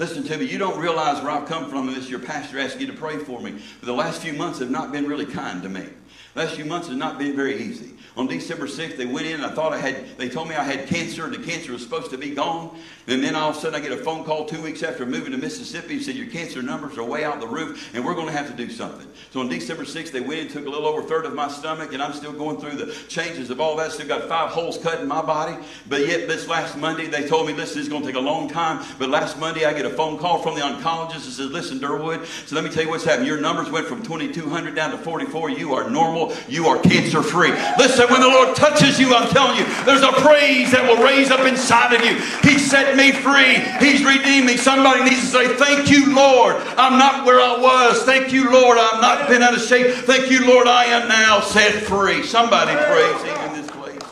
[0.00, 2.86] Listen to me, you don't realize where I've come from unless your pastor asks you
[2.86, 3.60] to pray for me.
[3.80, 5.86] But the last few months have not been really kind to me.
[6.32, 7.92] The last few months have not been very easy.
[8.16, 10.64] On December 6th, they went in and I thought I had, they told me I
[10.64, 12.76] had cancer and the cancer was supposed to be gone.
[13.06, 15.32] And then all of a sudden I get a phone call two weeks after moving
[15.32, 18.26] to Mississippi and said, your cancer numbers are way out the roof and we're going
[18.26, 19.06] to have to do something.
[19.30, 21.48] So on December 6th, they went and took a little over a third of my
[21.48, 23.92] stomach and I'm still going through the changes of all that.
[23.92, 25.56] Still got five holes cut in my body.
[25.88, 28.48] But yet this last Monday, they told me, listen, it's going to take a long
[28.48, 28.84] time.
[28.98, 32.26] But last Monday, I get a phone call from the oncologist that says, listen, Derwood,
[32.46, 33.26] so let me tell you what's happened.
[33.26, 35.50] Your numbers went from 2,200 down to 44.
[35.50, 36.34] You are normal.
[36.48, 37.50] You are cancer free.
[37.78, 41.02] Listen, when the Lord touches touches you, I'm telling you, there's a praise that will
[41.02, 42.14] raise up inside of you.
[42.48, 43.58] He set me free.
[43.78, 44.56] He's redeemed me.
[44.56, 46.56] Somebody needs to say, Thank you, Lord.
[46.76, 48.02] I'm not where I was.
[48.04, 48.78] Thank you, Lord.
[48.78, 49.94] I've not been out of shape.
[50.04, 50.66] Thank you, Lord.
[50.66, 52.22] I am now set free.
[52.22, 54.02] Somebody praise Him in this place.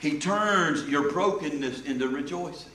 [0.00, 2.72] He turns your brokenness into rejoicing.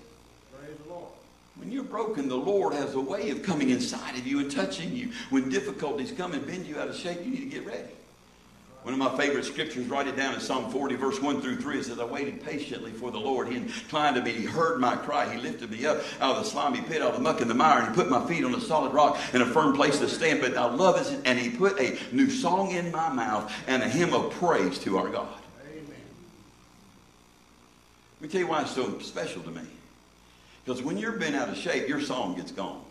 [1.61, 4.95] When you're broken, the Lord has a way of coming inside of you and touching
[4.95, 5.11] you.
[5.29, 7.87] When difficulties come and bend you out of shape, you need to get ready.
[8.81, 11.77] One of my favorite scriptures, write it down in Psalm 40, verse 1 through 3.
[11.77, 13.47] It says, I waited patiently for the Lord.
[13.47, 14.31] He inclined to me.
[14.31, 15.31] He heard my cry.
[15.31, 17.53] He lifted me up out of the slimy pit, out of the muck and the
[17.53, 20.09] mire, and he put my feet on a solid rock and a firm place to
[20.09, 20.41] stand.
[20.41, 21.21] But I love it.
[21.25, 24.97] And he put a new song in my mouth and a hymn of praise to
[24.97, 25.37] our God.
[25.63, 25.85] Amen.
[28.19, 29.61] Let me tell you why it's so special to me.
[30.63, 32.83] Because when you're bent out of shape, your song gets gone.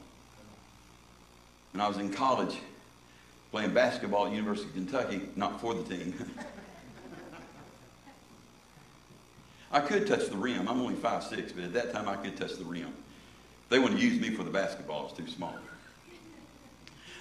[1.72, 2.56] When I was in college,
[3.52, 6.14] playing basketball at University of Kentucky, not for the team.
[9.72, 10.68] I could touch the rim.
[10.68, 12.92] I'm only five six, but at that time I could touch the rim.
[13.68, 15.06] They wouldn't use me for the basketball.
[15.06, 15.54] It's too small.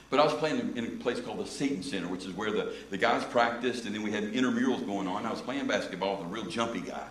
[0.10, 2.74] But I was playing in a place called the Seaton Center, which is where the,
[2.90, 5.28] the guys practiced, and then we had intramurals going on.
[5.28, 7.06] I was playing basketball with a real jumpy guy.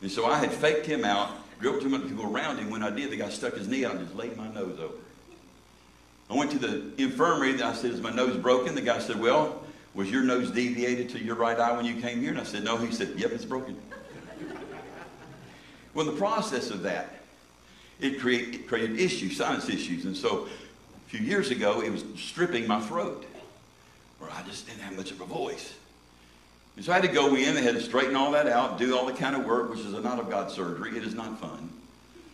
[0.00, 2.70] And so I had faked him out, dribbled too much people around him.
[2.70, 4.94] When I did, the guy stuck his knee out and just laid my nose over.
[6.30, 7.52] I went to the infirmary.
[7.52, 8.74] And I said, Is my nose broken?
[8.74, 9.62] The guy said, Well,
[9.94, 12.30] was your nose deviated to your right eye when you came here?
[12.30, 12.76] And I said, No.
[12.76, 13.76] He said, Yep, it's broken.
[15.94, 17.14] well, in the process of that,
[18.00, 20.04] it, create, it created issues, sinus issues.
[20.04, 23.24] And so a few years ago, it was stripping my throat,
[24.18, 25.74] where I just didn't have much of a voice.
[26.78, 28.96] And so I had to go in, they had to straighten all that out, do
[28.96, 30.96] all the kind of work, which is a not of God surgery.
[30.96, 31.70] It is not fun.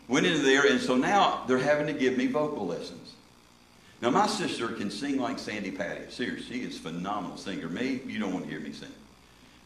[0.06, 3.14] Went into there, and so now they're having to give me vocal lessons.
[4.02, 6.10] Now, my sister can sing like Sandi Patty.
[6.10, 7.70] Seriously, she is a phenomenal singer.
[7.70, 8.90] Me, you don't want to hear me sing.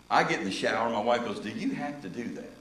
[0.09, 2.53] I get in the shower, my wife goes, Do you have to do that?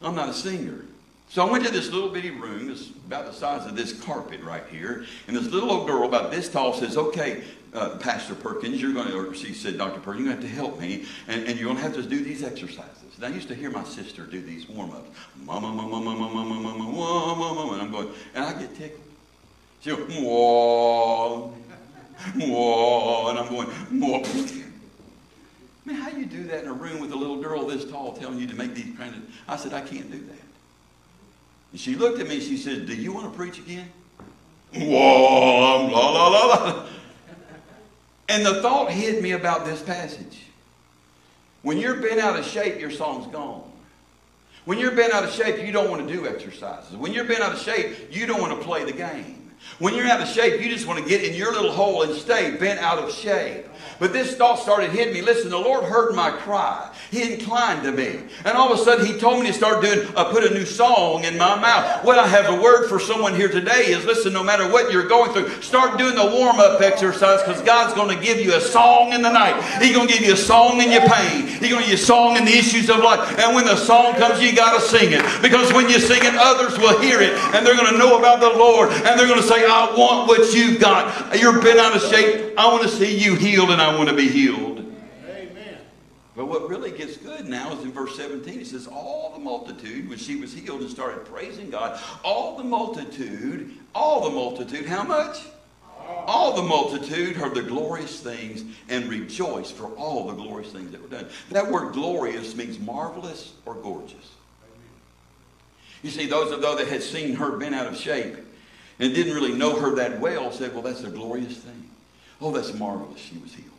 [0.00, 0.84] I'm not a singer.
[1.28, 4.42] So I went to this little bitty room, it's about the size of this carpet
[4.42, 7.42] right here, and this little old girl about this tall says, okay,
[7.74, 10.00] uh, Pastor Perkins, you're going to, or she said, Dr.
[10.00, 12.02] Perkins, you're going to have to help me, and, and you're going to have to
[12.02, 13.16] do these exercises.
[13.16, 15.08] And I used to hear my sister do these warm-ups.
[15.44, 19.00] Mama, mama, mama, mama, mama, mama, mama, and I'm going, and I get tickled.
[19.80, 21.54] She goes, whoa,
[22.36, 24.22] whoa, and I'm going, whoa.
[25.84, 28.38] Man, how you do that in a room with a little girl this tall telling
[28.38, 29.22] you to make these kind of...
[29.48, 30.42] I said, I can't do that.
[31.72, 33.88] And she looked at me she said, Do you want to preach again?
[34.74, 36.86] Whoa, la la la la.
[38.32, 40.46] And the thought hit me about this passage.
[41.60, 43.70] When you're bent out of shape, your song's gone.
[44.64, 46.96] When you're bent out of shape, you don't want to do exercises.
[46.96, 49.50] When you're bent out of shape, you don't want to play the game.
[49.80, 52.14] When you're out of shape, you just want to get in your little hole and
[52.14, 53.66] stay bent out of shape.
[53.98, 55.22] But this thought started hitting me.
[55.22, 56.90] Listen, the Lord heard my cry.
[57.10, 58.20] He inclined to me.
[58.44, 60.64] And all of a sudden, He told me to start doing, uh, put a new
[60.64, 62.04] song in my mouth.
[62.04, 65.06] What I have a word for someone here today is listen, no matter what you're
[65.06, 68.60] going through, start doing the warm up exercise because God's going to give you a
[68.60, 69.62] song in the night.
[69.82, 71.46] He's going to give you a song in your pain.
[71.46, 73.38] He's going to give you a song in the issues of life.
[73.38, 75.22] And when the song comes, you got to sing it.
[75.42, 78.40] Because when you sing it, others will hear it and they're going to know about
[78.40, 81.38] the Lord and they're going to say, I want what you've got.
[81.38, 82.54] You're bent out of shape.
[82.56, 84.78] I want to see you healed and I want to be healed.
[85.28, 85.78] Amen.
[86.36, 90.08] But what really gets good now is in verse 17, he says, All the multitude,
[90.08, 95.02] when she was healed and started praising God, all the multitude, all the multitude, how
[95.02, 95.38] much?
[96.26, 101.02] All the multitude heard the glorious things and rejoiced for all the glorious things that
[101.02, 101.28] were done.
[101.50, 104.30] That word glorious means marvelous or gorgeous.
[106.02, 108.36] You see, those of those that had seen her bent out of shape
[108.98, 111.90] and didn't really know her that well said, well, that's a glorious thing.
[112.40, 113.20] Oh, that's marvelous.
[113.20, 113.71] She was healed.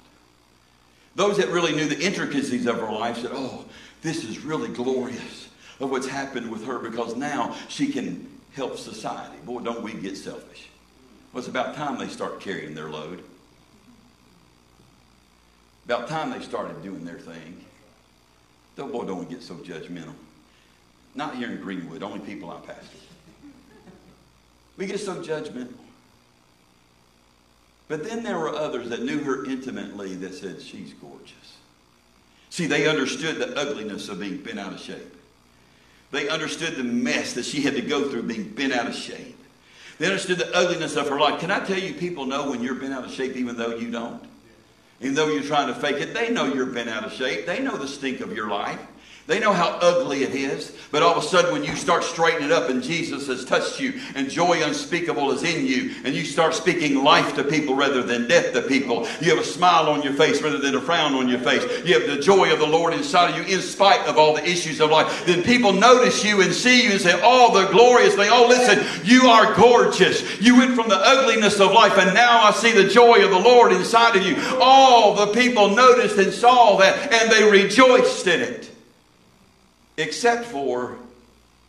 [1.15, 3.65] Those that really knew the intricacies of her life said, oh,
[4.01, 5.49] this is really glorious
[5.79, 9.37] of what's happened with her because now she can help society.
[9.45, 10.69] Boy, don't we get selfish.
[11.31, 13.23] Well, it's about time they start carrying their load.
[15.85, 17.63] About time they started doing their thing.
[18.75, 20.13] Don't, boy, don't we get so judgmental.
[21.15, 22.97] Not here in Greenwood, only people I pastor.
[24.77, 25.73] We get so judgmental.
[27.93, 31.57] But then there were others that knew her intimately that said, She's gorgeous.
[32.49, 35.15] See, they understood the ugliness of being bent out of shape.
[36.09, 39.37] They understood the mess that she had to go through being bent out of shape.
[39.99, 41.39] They understood the ugliness of her life.
[41.39, 43.91] Can I tell you, people know when you're bent out of shape even though you
[43.91, 44.23] don't?
[44.99, 47.45] Even though you're trying to fake it, they know you're bent out of shape.
[47.45, 48.79] They know the stink of your life.
[49.25, 52.51] They know how ugly it is, but all of a sudden, when you start straightening
[52.51, 56.53] up and Jesus has touched you and joy unspeakable is in you, and you start
[56.53, 60.11] speaking life to people rather than death to people, you have a smile on your
[60.11, 61.63] face rather than a frown on your face.
[61.85, 64.43] You have the joy of the Lord inside of you in spite of all the
[64.43, 65.25] issues of life.
[65.25, 68.29] Then people notice you and see you and say, Oh, the glorious thing.
[68.29, 70.41] Oh, listen, you are gorgeous.
[70.41, 73.39] You went from the ugliness of life, and now I see the joy of the
[73.39, 74.35] Lord inside of you.
[74.59, 78.72] All the people noticed and saw that, and they rejoiced in it
[80.03, 80.97] except for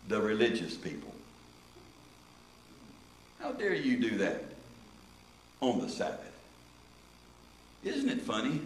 [0.09, 1.15] the religious people.
[3.41, 4.43] How dare you do that
[5.61, 6.21] on the Sabbath?
[7.85, 8.61] Isn't it funny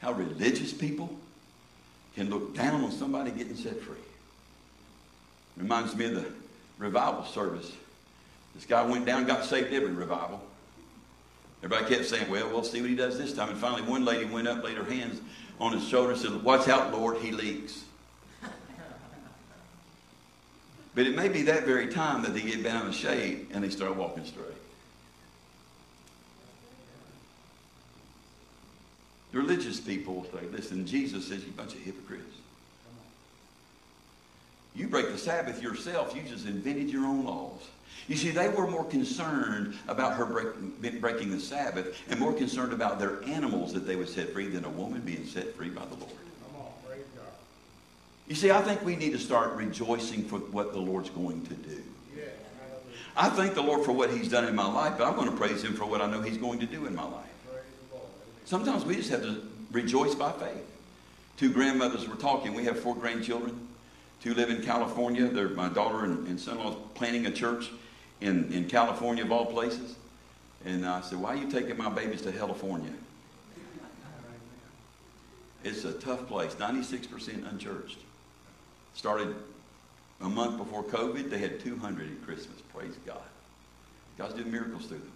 [0.00, 1.14] how religious people
[2.16, 3.96] can look down on somebody getting set free?
[5.56, 6.26] Reminds me of the
[6.78, 7.70] revival service.
[8.54, 10.42] This guy went down, got saved every revival.
[11.62, 13.50] Everybody kept saying, well, we'll see what he does this time.
[13.50, 15.20] And finally, one lady went up, laid her hands
[15.60, 17.84] on his shoulder, and said, watch out, Lord, he leaks.
[20.94, 23.70] But it may be that very time that they get down in shade and they
[23.70, 24.46] start walking straight.
[29.32, 32.36] The religious people say, listen, Jesus says you bunch of hypocrites.
[34.74, 36.14] You break the Sabbath yourself.
[36.14, 37.60] You just invented your own laws.
[38.08, 42.72] You see, they were more concerned about her break, breaking the Sabbath and more concerned
[42.72, 45.84] about their animals that they would set free than a woman being set free by
[45.86, 46.12] the Lord.
[48.28, 51.54] You see, I think we need to start rejoicing for what the Lord's going to
[51.54, 51.82] do.
[53.14, 55.36] I thank the Lord for what He's done in my life, but I'm going to
[55.36, 57.26] praise Him for what I know He's going to do in my life.
[58.44, 60.64] Sometimes we just have to rejoice by faith.
[61.36, 62.54] Two grandmothers were talking.
[62.54, 63.68] We have four grandchildren.
[64.22, 65.28] Two live in California.
[65.28, 67.70] They're, my daughter and, and son-in-law planning a church
[68.20, 69.96] in, in California, of all places.
[70.64, 72.92] And I said, why are you taking my babies to California?
[75.64, 77.98] It's a tough place, 96% unchurched
[78.94, 79.34] started
[80.20, 82.60] a month before COVID, they had 200 at Christmas.
[82.74, 83.22] Praise God.
[84.18, 85.12] God's doing miracles through them.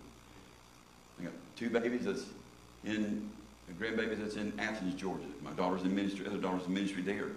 [1.21, 2.25] I got two babies that's
[2.85, 3.31] in,
[3.81, 5.25] grandbabies that's in Athens, Georgia.
[5.43, 7.29] My daughter's in ministry, other daughter's in ministry there.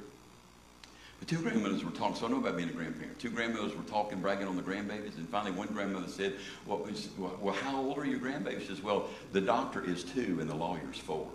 [1.19, 3.19] The two grandmothers were talking, so I know about being a grandparent.
[3.19, 6.35] Two grandmothers were talking, bragging on the grandbabies, and finally one grandmother said,
[6.65, 6.87] well,
[7.17, 8.61] well, how old are your grandbabies?
[8.61, 11.27] She says, well, the doctor is two and the lawyer's four.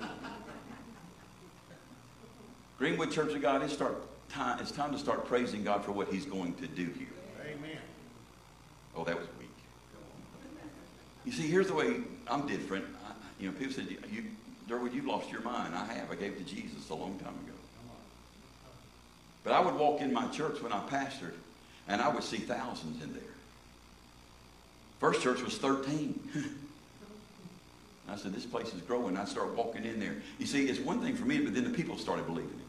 [2.78, 6.08] Greenwood Church of God, it's, start time, it's time to start praising God for what
[6.08, 7.08] he's going to do here.
[7.40, 7.78] Amen.
[8.96, 9.48] Oh, that was weak.
[11.24, 11.96] You see, here's the way
[12.28, 12.84] I'm different.
[13.06, 14.24] I, you know, people said, you,
[14.68, 15.74] Derwood, you've lost your mind.
[15.74, 16.10] I have.
[16.10, 17.54] I gave it to Jesus a long time ago.
[19.42, 21.34] But I would walk in my church when I pastored,
[21.86, 23.22] and I would see thousands in there.
[25.00, 26.18] First church was 13.
[28.08, 29.16] I said, this place is growing.
[29.16, 30.16] I started walking in there.
[30.38, 32.63] You see, it's one thing for me, but then the people started believing it.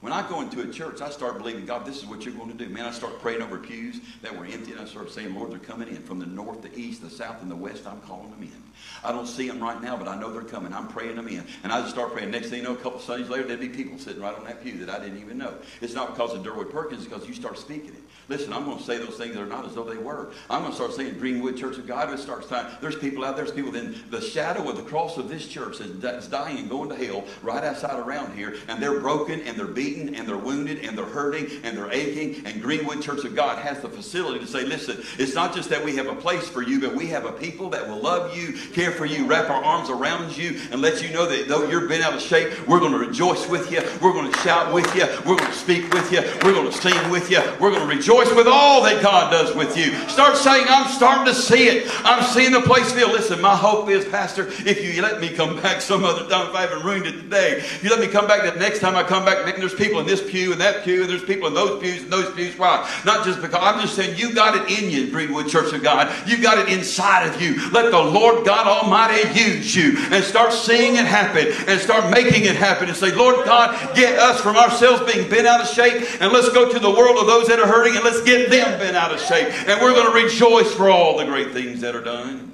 [0.00, 2.56] When I go into a church, I start believing, God, this is what you're going
[2.56, 2.70] to do.
[2.70, 5.58] Man, I start praying over pews that were empty, and I start saying, Lord, they're
[5.58, 7.84] coming in from the north, the east, the south, and the west.
[7.84, 8.62] I'm calling them in.
[9.02, 10.72] I don't see them right now, but I know they're coming.
[10.72, 11.44] I'm praying them in.
[11.64, 12.30] And I just start praying.
[12.30, 14.62] Next thing you know, a couple Sundays later, there'd be people sitting right on that
[14.62, 15.54] pew that I didn't even know.
[15.80, 18.02] It's not because of Derwood Perkins, it's because you start speaking it.
[18.28, 20.32] Listen, I'm going to say those things that are not as though they were.
[20.50, 22.12] I'm going to start saying Greenwood Church of God.
[22.12, 22.66] It starts time.
[22.80, 23.44] There's people out there.
[23.46, 26.90] There's people in the shadow of the cross of this church that's dying and going
[26.90, 28.56] to hell right outside around here.
[28.68, 32.44] And they're broken and they're beaten and they're wounded and they're hurting and they're aching.
[32.46, 35.84] And Greenwood Church of God has the facility to say, listen, it's not just that
[35.84, 38.52] we have a place for you, but we have a people that will love you,
[38.72, 41.88] care for you, wrap our arms around you, and let you know that though you're
[41.88, 43.80] bent out of shape, we're going to rejoice with you.
[44.02, 45.06] We're going to shout with you.
[45.26, 46.20] We're going to speak with you.
[46.44, 47.40] We're going to sing with you.
[47.60, 49.92] We're going to rejoice with all that God does with you.
[50.08, 51.90] Start saying, I'm starting to see it.
[52.04, 53.12] I'm seeing the place filled.
[53.12, 56.54] Listen, my hope is, Pastor, if you let me come back some other time, if
[56.54, 59.24] I haven't ruined it today, you let me come back the next time I come
[59.24, 61.80] back, man, there's people in this pew and that pew, and there's people in those
[61.80, 62.58] pews and those pews.
[62.58, 62.88] Why?
[63.06, 66.12] Not just because, I'm just saying, you got it in you, Greenwood Church of God.
[66.28, 67.70] You got it inside of you.
[67.70, 72.44] Let the Lord God Almighty use you and start seeing it happen and start making
[72.44, 76.06] it happen and say, Lord God, get us from ourselves being bent out of shape
[76.20, 78.78] and let's go to the world of those that are hurting and let's get them
[78.78, 79.48] bent out of shape.
[79.68, 82.52] And we're going to rejoice for all the great things that are done.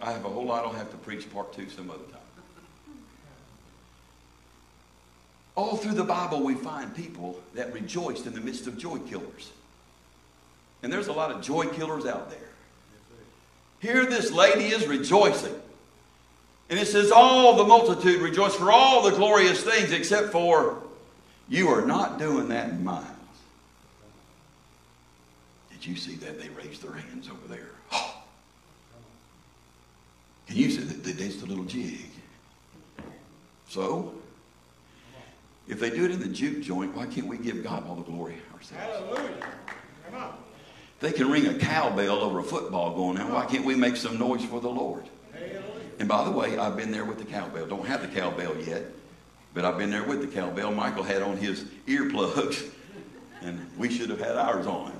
[0.00, 0.64] I have a whole lot.
[0.64, 2.23] I'll have to preach part two some other time.
[5.56, 9.52] All through the Bible, we find people that rejoiced in the midst of joy killers.
[10.82, 12.38] And there's a lot of joy killers out there.
[13.80, 15.54] Here, this lady is rejoicing.
[16.70, 20.82] And it says, All the multitude rejoice for all the glorious things, except for
[21.48, 23.04] you are not doing that in mine
[25.70, 26.40] Did you see that?
[26.40, 27.68] They raised their hands over there.
[30.46, 32.06] Can you see that they danced a little jig?
[33.68, 34.14] So,
[35.66, 38.02] if they do it in the juke joint, why can't we give God all the
[38.02, 38.84] glory ourselves?
[38.84, 39.46] Hallelujah.
[40.06, 40.34] Come on.
[41.00, 43.30] They can ring a cowbell over a football going out.
[43.30, 45.04] Why can't we make some noise for the Lord?
[45.98, 47.66] And by the way, I've been there with the cowbell.
[47.66, 48.84] Don't have the cowbell yet,
[49.52, 50.72] but I've been there with the cowbell.
[50.72, 52.70] Michael had on his earplugs,
[53.42, 54.92] and we should have had ours on.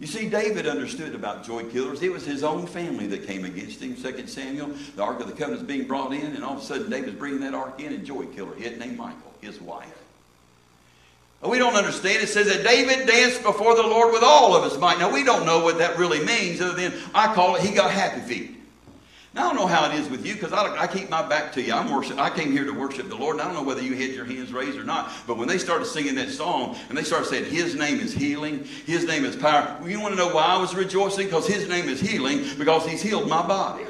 [0.00, 2.02] You see, David understood about joy killers.
[2.02, 3.96] It was his own family that came against him.
[3.96, 6.64] Second Samuel, the Ark of the Covenant is being brought in, and all of a
[6.64, 9.92] sudden David's bringing that Ark in, and joy killer hit named Michal, his wife.
[11.42, 12.22] We don't understand.
[12.22, 14.98] It says that David danced before the Lord with all of his might.
[14.98, 17.90] Now, we don't know what that really means, other than I call it he got
[17.90, 18.57] happy feet.
[19.34, 21.52] Now, I don't know how it is with you because I, I, keep my back
[21.52, 21.74] to you.
[21.74, 23.94] I'm worship, I came here to worship the Lord, and I don't know whether you
[23.94, 25.12] had your hands raised or not.
[25.26, 28.64] But when they started singing that song and they started saying, His name is healing,
[28.86, 31.26] His name is power, you want to know why I was rejoicing?
[31.26, 33.84] Because His name is healing, because He's healed my body.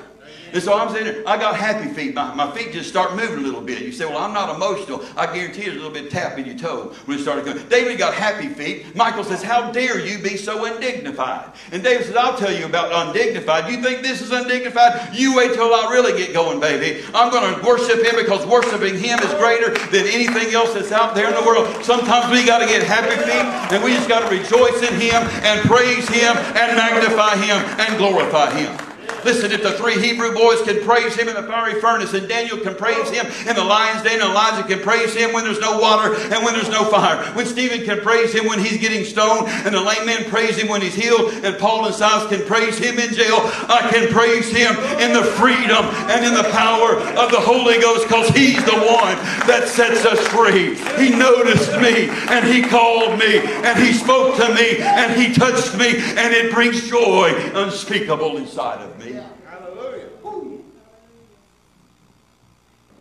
[0.53, 2.15] And so I'm saying, I got happy feet.
[2.15, 3.83] My, my feet just start moving a little bit.
[3.83, 5.05] You say, well, I'm not emotional.
[5.17, 7.69] I guarantee there's a little bit tap in your toe when it started going.
[7.69, 8.95] David got happy feet.
[8.95, 11.53] Michal says, how dare you be so undignified?
[11.73, 13.71] And David says, I'll tell you about undignified.
[13.71, 15.15] You think this is undignified?
[15.15, 17.05] You wait till I really get going, baby.
[17.15, 21.15] I'm going to worship him because worshiping him is greater than anything else that's out
[21.15, 21.85] there in the world.
[21.85, 25.23] Sometimes we got to get happy feet and we just got to rejoice in him
[25.45, 28.88] and praise him and magnify him and glorify him.
[29.25, 32.59] Listen, if the three Hebrew boys can praise him in the fiery furnace, and Daniel
[32.59, 35.79] can praise him in the lion's den, and Elijah can praise him when there's no
[35.79, 39.49] water and when there's no fire, when Stephen can praise him when he's getting stoned,
[39.49, 42.79] and the lame man praise him when he's healed, and Paul and Silas can praise
[42.79, 43.39] him in jail,
[43.69, 48.07] I can praise him in the freedom and in the power of the Holy Ghost
[48.09, 49.17] because he's the one
[49.47, 50.77] that sets us free.
[51.03, 55.77] He noticed me, and he called me, and he spoke to me, and he touched
[55.77, 59.18] me, and it brings joy unspeakable inside of me.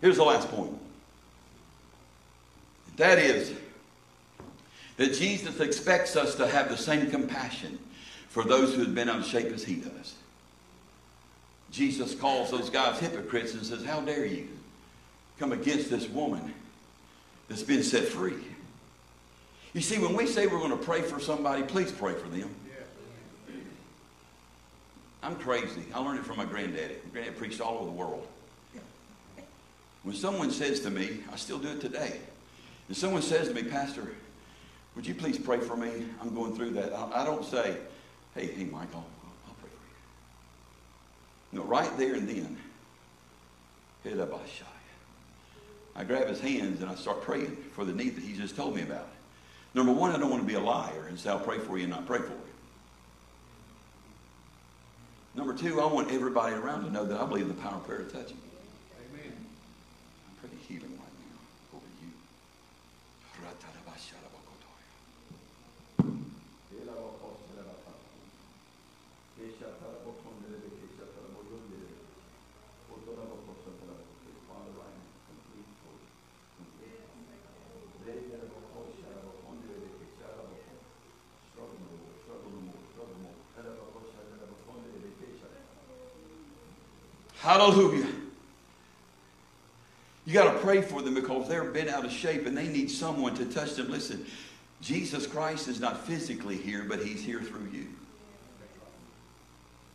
[0.02, 0.78] Here's the last point.
[2.98, 3.54] That is,
[4.98, 7.78] that Jesus expects us to have the same compassion
[8.30, 10.16] for those who have been out of shape as he does.
[11.72, 14.48] Jesus calls those guys hypocrites and says, How dare you
[15.40, 16.54] come against this woman
[17.48, 18.34] that's been set free?
[19.74, 22.50] You see, when we say we're going to pray for somebody, please pray for them.
[25.22, 25.84] I'm crazy.
[25.94, 26.96] I learned it from my granddaddy.
[27.06, 28.28] My granddad preached all over the world.
[30.08, 32.22] When someone says to me, I still do it today.
[32.90, 34.08] If someone says to me, Pastor,
[34.96, 35.92] would you please pray for me?
[36.22, 36.94] I'm going through that.
[36.94, 37.76] I, I don't say,
[38.34, 41.60] hey, hey, Michael, I'll, I'll pray for you.
[41.60, 42.58] No, right there and then,
[45.94, 48.78] I grab his hands and I start praying for the need that he just told
[48.78, 49.10] me about.
[49.74, 51.84] Number one, I don't want to be a liar and say, I'll pray for you
[51.84, 52.40] and not pray for you.
[55.36, 57.86] Number two, I want everybody around to know that I believe in the power of
[57.86, 58.38] prayer to touch him.
[59.12, 59.34] Amen.
[60.28, 62.12] I'm pretty healing right now over you.
[87.48, 88.06] Hallelujah.
[90.26, 92.92] You got to pray for them because they're bent out of shape and they need
[92.92, 93.90] someone to touch them.
[93.90, 94.26] Listen,
[94.82, 97.88] Jesus Christ is not physically here, but he's here through you.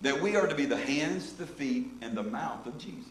[0.00, 3.04] That we are to be the hands, the feet, and the mouth of Jesus.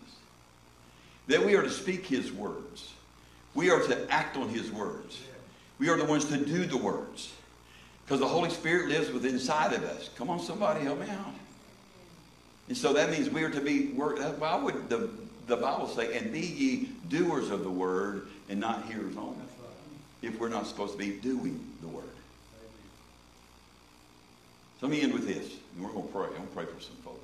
[1.27, 2.93] That we are to speak his words.
[3.53, 5.21] We are to act on his words.
[5.77, 7.31] We are the ones to do the words.
[8.03, 10.09] Because the Holy Spirit lives within inside of us.
[10.15, 11.35] Come on, somebody, help me out.
[12.71, 15.09] And so that means we are to be, why uh, would the,
[15.47, 19.35] the Bible say, and be ye doers of the word and not hearers only?
[20.21, 22.05] If we're not supposed to be doing the word.
[24.79, 26.27] So let me end with this, and we're going to pray.
[26.27, 27.19] I'm going to pray for some folks.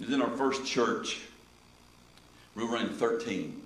[0.00, 1.22] It was in our first church.
[2.54, 3.58] We were running 13.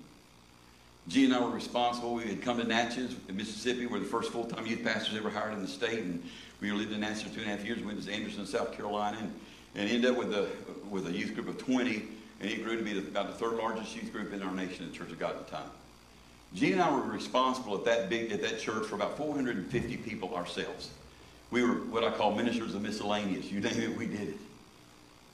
[1.09, 2.13] G and I were responsible.
[2.13, 3.87] We had come to Natchez in Mississippi.
[3.87, 6.23] We're the first full-time youth pastors ever hired in the state, and
[6.61, 7.79] we lived in Natchez for two and a half years.
[7.79, 9.33] We went to Anderson, South Carolina, and
[9.75, 10.47] and he ended up with a,
[10.89, 12.03] with a youth group of 20,
[12.41, 14.97] and it grew to be about the third largest youth group in our nation, the
[14.97, 15.69] Church of God at the time.
[16.53, 20.33] Jean and I were responsible at that big at that church for about 450 people
[20.33, 20.89] ourselves.
[21.51, 23.51] We were what I call ministers of miscellaneous.
[23.51, 24.37] You name it, we did it.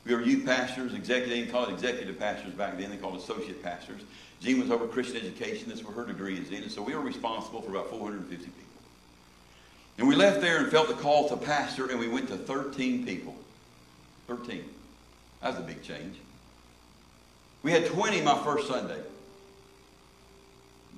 [0.06, 2.92] We were youth pastors, executive, they called executive pastors back then.
[2.92, 4.02] They called associate pastors.
[4.40, 5.70] Jean was over Christian education.
[5.70, 6.62] That's where her degree is in.
[6.62, 8.62] And so we were responsible for about 450 people.
[9.98, 13.06] And we left there and felt the call to pastor, and we went to 13
[13.06, 13.36] people.
[14.28, 14.64] 13.
[15.42, 16.18] That's a big change.
[17.64, 19.00] We had 20 my first Sunday.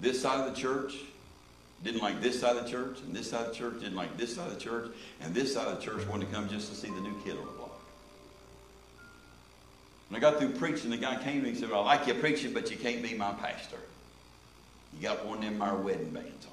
[0.01, 0.95] This side of the church
[1.83, 4.17] didn't like this side of the church, and this side of the church didn't like
[4.17, 6.69] this side of the church, and this side of the church wanted to come just
[6.69, 7.79] to see the new kid on the block.
[10.09, 12.07] When I got through preaching, the guy came to me and said, well, I like
[12.07, 13.77] you preaching, but you can't be my pastor.
[14.95, 16.51] You got one of them our wedding bands on.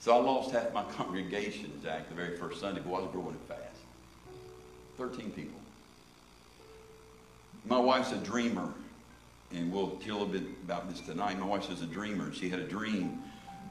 [0.00, 3.36] So I lost half my congregation, Jack, the very first Sunday, but I was growing
[3.46, 3.67] fast.
[4.98, 5.58] 13 people.
[7.64, 8.68] My wife's a dreamer,
[9.54, 11.38] and we'll tell a little bit about this tonight.
[11.38, 12.34] My wife is a dreamer.
[12.34, 13.22] She had a dream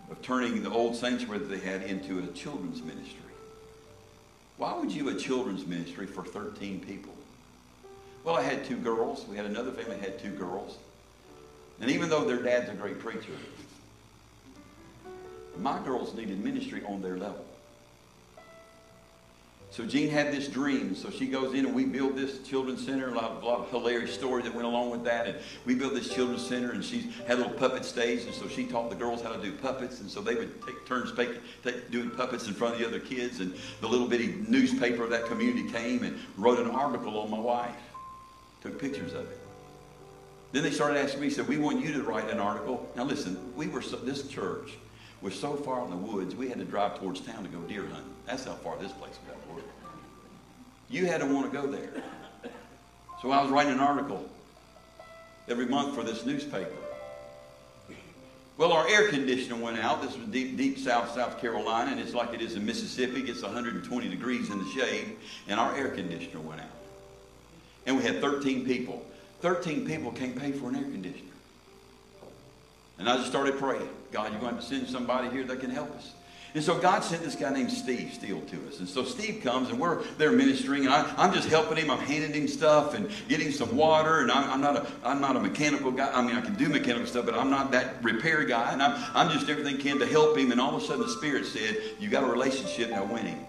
[0.09, 3.19] of turning the old sanctuary that they had into a children's ministry.
[4.55, 7.13] Why would you a children's ministry for 13 people?
[8.23, 9.25] Well, I had two girls.
[9.27, 10.77] We had another family that had two girls.
[11.81, 13.33] And even though their dad's a great preacher,
[15.59, 17.45] my girls needed ministry on their level.
[19.69, 20.95] So Jean had this dream.
[20.95, 23.09] So she goes in and we build this children's center.
[23.09, 25.27] A lot, of, a lot of hilarious stories that went along with that.
[25.27, 28.23] And we built this children's center and she had a little puppet stage.
[28.23, 29.99] And so she taught the girls how to do puppets.
[29.99, 31.29] And so they would take turns take,
[31.63, 33.39] take, doing puppets in front of the other kids.
[33.39, 37.39] And the little bitty newspaper of that community came and wrote an article on my
[37.39, 37.75] wife.
[38.61, 39.39] Took pictures of it.
[40.53, 42.89] Then they started asking me, said, we want you to write an article.
[42.95, 44.71] Now listen, we were, so, this church
[45.21, 47.85] was so far in the woods, we had to drive towards town to go deer
[47.85, 48.16] hunting.
[48.27, 49.17] That's how far this place
[49.49, 49.63] was.
[50.89, 51.89] You had to want to go there.
[53.21, 54.29] So I was writing an article
[55.47, 56.69] every month for this newspaper.
[58.57, 60.01] Well, our air conditioner went out.
[60.01, 63.19] This was deep, deep south, South Carolina, and it's like it is in Mississippi.
[63.19, 65.15] It gets 120 degrees in the shade,
[65.47, 66.67] and our air conditioner went out.
[67.85, 69.05] And we had 13 people.
[69.41, 71.23] 13 people can't pay for an air conditioner.
[72.97, 73.87] And I just started praying.
[74.11, 76.13] God, you're going to send somebody here that can help us.
[76.53, 78.79] And so God sent this guy named Steve Steele to us.
[78.79, 81.91] And so Steve comes and we're there ministering and I, am just helping him.
[81.91, 84.21] I'm handing him stuff and getting some water.
[84.21, 86.11] And I'm, I'm, not a, I'm not a mechanical guy.
[86.11, 88.71] I mean, I can do mechanical stuff, but I'm not that repair guy.
[88.71, 90.51] And I'm, I'm just everything can to help him.
[90.51, 93.45] And all of a sudden the Spirit said, you got a relationship, now win him.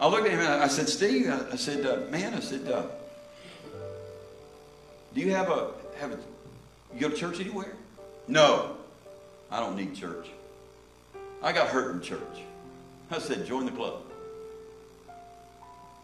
[0.00, 2.86] I looked at him and I said, Steve, I, said, uh, man, I said, uh,
[5.14, 6.18] do you have a, have a,
[6.94, 7.72] you go to church anywhere?
[8.28, 8.76] No,
[9.50, 10.28] I don't need church.
[11.42, 12.20] I got hurt in church.
[13.10, 14.02] I said, join the club.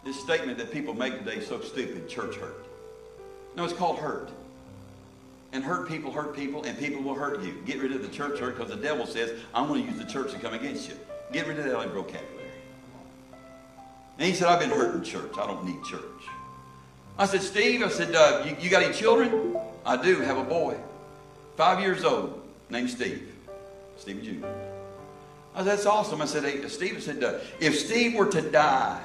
[0.05, 2.66] This statement that people make today is so stupid, church hurt.
[3.57, 4.30] No, it's called hurt.
[5.53, 7.55] And hurt people hurt people, and people will hurt you.
[7.64, 10.11] Get rid of the church hurt because the devil says, I'm going to use the
[10.11, 10.97] church to come against you.
[11.32, 12.28] Get rid of that vocabulary.
[14.18, 15.32] And he said, I've been hurt in church.
[15.39, 16.01] I don't need church.
[17.18, 19.57] I said, Steve, I said, uh, you, you got any children?
[19.87, 20.76] I do have a boy,
[21.57, 23.32] five years old, named Steve,
[23.97, 24.74] Steve Jr.
[25.55, 26.20] I said, that's awesome.
[26.20, 29.00] I said, hey, Steve, I said, uh, if Steve were to die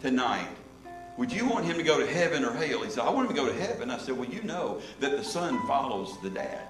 [0.00, 0.48] tonight,
[1.16, 2.82] would you want him to go to heaven or hell?
[2.82, 3.90] He said, I want him to go to heaven.
[3.90, 6.62] I said, well, you know that the son follows the dad.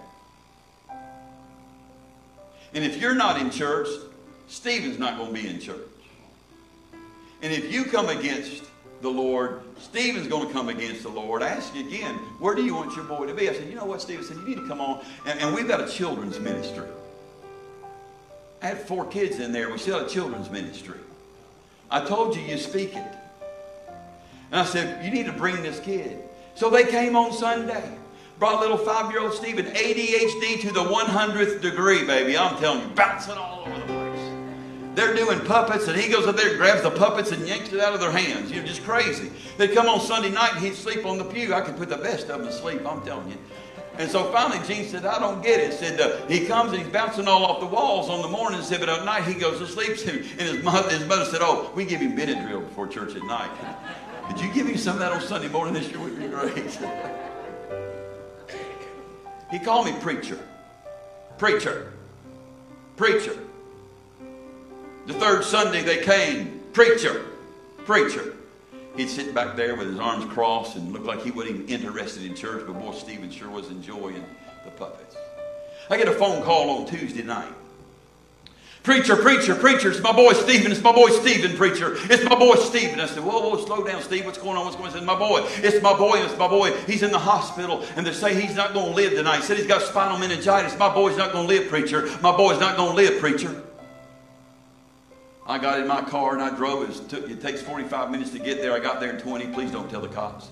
[2.74, 3.88] And if you're not in church,
[4.48, 5.78] Stephen's not going to be in church.
[7.40, 8.64] And if you come against
[9.00, 11.42] the Lord, Stephen's going to come against the Lord.
[11.42, 13.48] I ask you again, where do you want your boy to be?
[13.48, 15.04] I said, you know what, Stephen said, you need to come on.
[15.26, 16.88] And, and we've got a children's ministry.
[18.62, 19.70] I had four kids in there.
[19.70, 20.98] We still had children's ministry.
[21.90, 23.12] I told you, you speak it.
[24.52, 26.22] And I said, you need to bring this kid.
[26.54, 27.98] So they came on Sunday.
[28.38, 32.36] Brought little five-year-old Stephen, ADHD to the 100th degree, baby.
[32.36, 34.12] I'm telling you, bouncing all over the place.
[34.94, 37.94] They're doing puppets, and he goes up there grabs the puppets and yanks it out
[37.94, 38.50] of their hands.
[38.50, 39.30] You're just crazy.
[39.58, 41.54] They'd come on Sunday night, and he'd sleep on the pew.
[41.54, 43.38] I could put the best of them to sleep, I'm telling you.
[43.98, 45.74] And so finally, Jean said, I don't get it.
[45.74, 48.62] Said uh, he comes and he's bouncing all off the walls on the morning.
[48.62, 49.90] Said, but at night he goes to sleep.
[50.08, 53.50] And his mother, his mother said, Oh, we give him Benadryl before church at night.
[54.28, 55.98] Could you give him some of that on Sunday morning this year?
[55.98, 56.78] Would be great.
[59.50, 60.38] he called me preacher,
[61.36, 61.92] preacher,
[62.96, 63.38] preacher.
[65.06, 67.26] The third Sunday they came, preacher,
[67.84, 68.36] preacher.
[68.96, 72.24] He'd sit back there with his arms crossed and look like he wasn't even interested
[72.24, 74.24] in church, but boy, Stephen sure was enjoying
[74.64, 75.16] the puppets.
[75.88, 77.52] I get a phone call on Tuesday night.
[78.82, 81.94] Preacher, preacher, preacher, it's my boy Stephen, it's my boy Stephen, preacher.
[82.10, 82.98] It's my boy Stephen.
[82.98, 84.24] I said, whoa, whoa, slow down, Steve.
[84.24, 84.64] What's going on?
[84.64, 84.92] What's going on?
[84.92, 86.72] He said, my boy, it's my boy, it's my boy.
[86.86, 89.36] He's in the hospital, and they say he's not going to live tonight.
[89.36, 90.76] He said he's got spinal meningitis.
[90.78, 92.08] My boy's not going to live, preacher.
[92.20, 93.62] My boy's not going to live, preacher.
[95.46, 96.88] I got in my car and I drove.
[96.88, 98.72] It, took, it takes 45 minutes to get there.
[98.72, 99.48] I got there in 20.
[99.48, 100.48] Please don't tell the cops.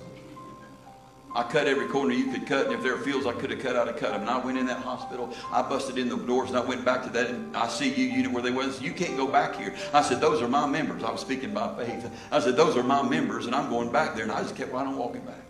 [1.33, 3.61] I cut every corner you could cut, and if there were fields I could have
[3.61, 4.23] cut, I'd have cut them.
[4.23, 5.33] And I went in that hospital.
[5.53, 8.51] I busted in the doors, and I went back to that ICU unit where they
[8.51, 8.83] was.
[8.83, 9.73] You can't go back here.
[9.95, 11.05] I said, those are my members.
[11.05, 12.11] I was speaking by faith.
[12.33, 14.25] I said, those are my members, and I'm going back there.
[14.25, 15.43] And I just kept right on walking back.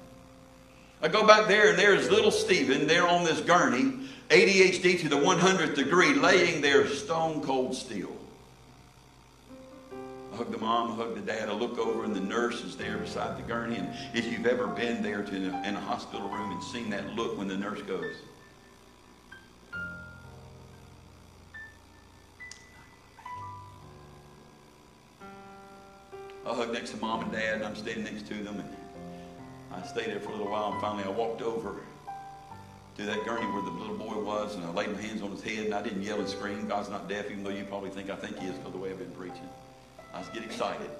[1.00, 5.16] I go back there, and there's little Stephen there on this gurney, ADHD to the
[5.16, 8.19] 100th degree, laying there stone cold still
[10.40, 11.50] hug the mom, hug the dad.
[11.50, 13.76] I look over and the nurse is there beside the gurney.
[13.76, 16.88] And if you've ever been there to in a, in a hospital room and seen
[16.90, 18.14] that look when the nurse goes,
[26.46, 28.74] I hug next to mom and dad, and I'm standing next to them, and
[29.74, 31.82] I stayed there for a little while, and finally I walked over
[32.96, 35.42] to that gurney where the little boy was, and I laid my hands on his
[35.42, 36.66] head, and I didn't yell and scream.
[36.66, 38.90] God's not deaf, even though you probably think I think he is because the way
[38.90, 39.50] I've been preaching.
[40.12, 40.90] I get excited.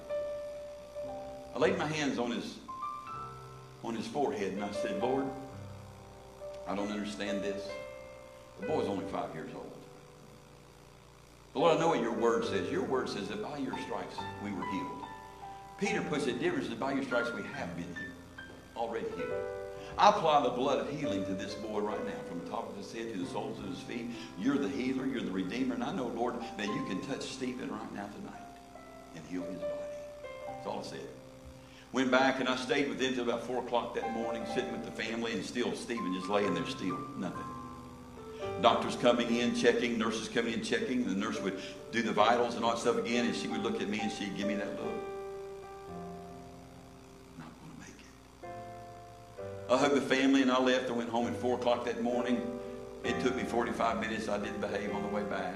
[1.53, 2.57] I laid my hands on his
[3.83, 5.25] on his forehead and I said, Lord,
[6.67, 7.67] I don't understand this.
[8.59, 9.71] The boy's only five years old.
[11.53, 12.71] But Lord, I know what your word says.
[12.71, 15.03] Your word says that by your stripes we were healed.
[15.79, 16.67] Peter puts it different.
[16.67, 18.47] Says, by your stripes we have been healed.
[18.77, 19.33] Already healed.
[19.97, 22.77] I apply the blood of healing to this boy right now, from the top of
[22.77, 24.11] his head to the soles of his feet.
[24.39, 25.05] You're the healer.
[25.05, 25.73] You're the redeemer.
[25.73, 28.40] And I know, Lord, that you can touch Stephen right now tonight
[29.31, 29.71] heal his body.
[30.47, 31.07] That's all I said.
[31.93, 34.85] Went back and I stayed with him till about 4 o'clock that morning, sitting with
[34.85, 37.43] the family, and still Stephen just laying there still, nothing.
[38.61, 41.05] Doctors coming in, checking, nurses coming in, checking.
[41.05, 41.59] The nurse would
[41.91, 44.11] do the vitals and all that stuff again, and she would look at me and
[44.11, 44.93] she'd give me that look.
[47.37, 47.95] Not going to make
[48.43, 48.49] it.
[49.69, 50.89] I hugged the family and I left.
[50.89, 52.41] I went home at 4 o'clock that morning.
[53.03, 54.29] It took me 45 minutes.
[54.29, 55.55] I didn't behave on the way back.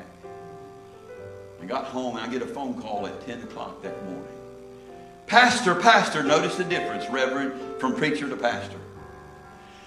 [1.62, 4.24] I got home and I get a phone call at 10 o'clock that morning.
[5.28, 8.78] Pastor, pastor, notice the difference, Reverend, from preacher to pastor.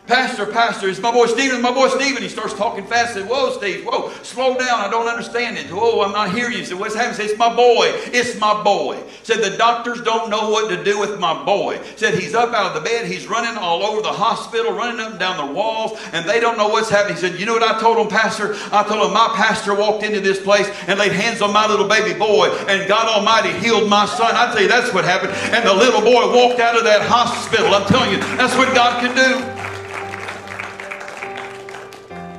[0.08, 2.22] Pastor, Pastor, it's my boy Stephen, my boy Stephen.
[2.22, 3.12] He starts talking fast.
[3.12, 4.80] Said, Whoa, Steve, whoa, slow down.
[4.80, 5.66] I don't understand it.
[5.66, 6.64] Whoa, I'm not hearing you.
[6.64, 7.16] Said, What's happening?
[7.16, 7.92] Said, It's my boy.
[8.06, 9.02] It's my boy.
[9.22, 11.78] Said, The doctors don't know what to do with my boy.
[11.96, 13.04] Said, He's up out of the bed.
[13.04, 16.56] He's running all over the hospital, running up and down the walls, and they don't
[16.56, 17.16] know what's happening.
[17.16, 18.54] He said, You know what I told him, Pastor?
[18.72, 21.86] I told him my pastor walked into this place and laid hands on my little
[21.86, 24.34] baby boy, and God Almighty healed my son.
[24.34, 25.32] I tell you, that's what happened.
[25.52, 27.74] And the little boy walked out of that hospital.
[27.74, 29.57] I'm telling you, that's what God can do.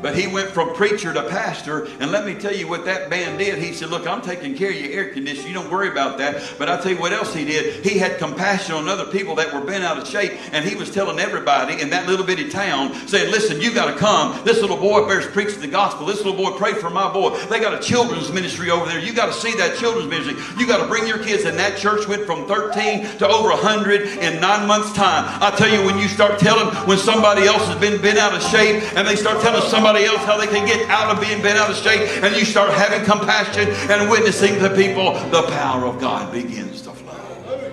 [0.10, 3.38] But he went from preacher to pastor, and let me tell you what that man
[3.38, 3.60] did.
[3.60, 5.50] He said, Look, I'm taking care of your air conditioning.
[5.50, 6.56] You don't worry about that.
[6.58, 7.86] But I'll tell you what else he did.
[7.86, 10.90] He had compassion on other people that were bent out of shape, and he was
[10.90, 14.44] telling everybody in that little bitty town, saying, Listen, you got to come.
[14.44, 16.08] This little boy bears preaching the gospel.
[16.08, 17.38] This little boy prayed for my boy.
[17.46, 19.00] They got a children's ministry over there.
[19.00, 20.44] You got to see that children's ministry.
[20.58, 21.46] You got to bring your kids.
[21.46, 25.26] And that church went from 13 to over 100 in nine months' time.
[25.40, 28.42] I tell you, when you start telling, when somebody else has been bent out of
[28.42, 31.42] shape, and they start telling somebody, somebody else how they can get out of being
[31.42, 35.86] bent out of shape, and you start having compassion and witnessing to people, the power
[35.86, 37.72] of God begins to flow.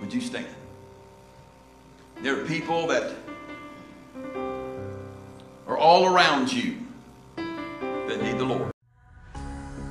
[0.00, 0.46] Would you stand?
[2.22, 3.14] There are people that
[5.66, 6.76] are all around you
[7.36, 8.70] that need the Lord.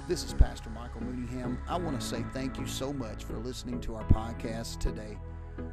[0.08, 1.58] This is Pastor Michael Mooneyham.
[1.68, 5.18] I want to say thank you so much for listening to our podcast today.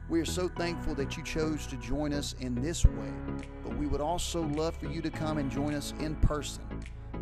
[0.08, 3.12] We are so thankful that you chose to join us in this way,
[3.62, 6.64] but we would also love for you to come and join us in person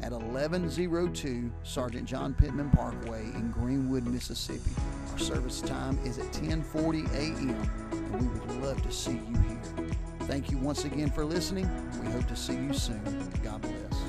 [0.03, 4.71] at 1102 Sergeant John Pittman Parkway in Greenwood, Mississippi.
[5.13, 7.51] Our service time is at 10:40 a.m.
[7.93, 9.95] and we would love to see you here.
[10.21, 11.69] Thank you once again for listening.
[12.03, 13.03] We hope to see you soon.
[13.43, 14.08] God bless.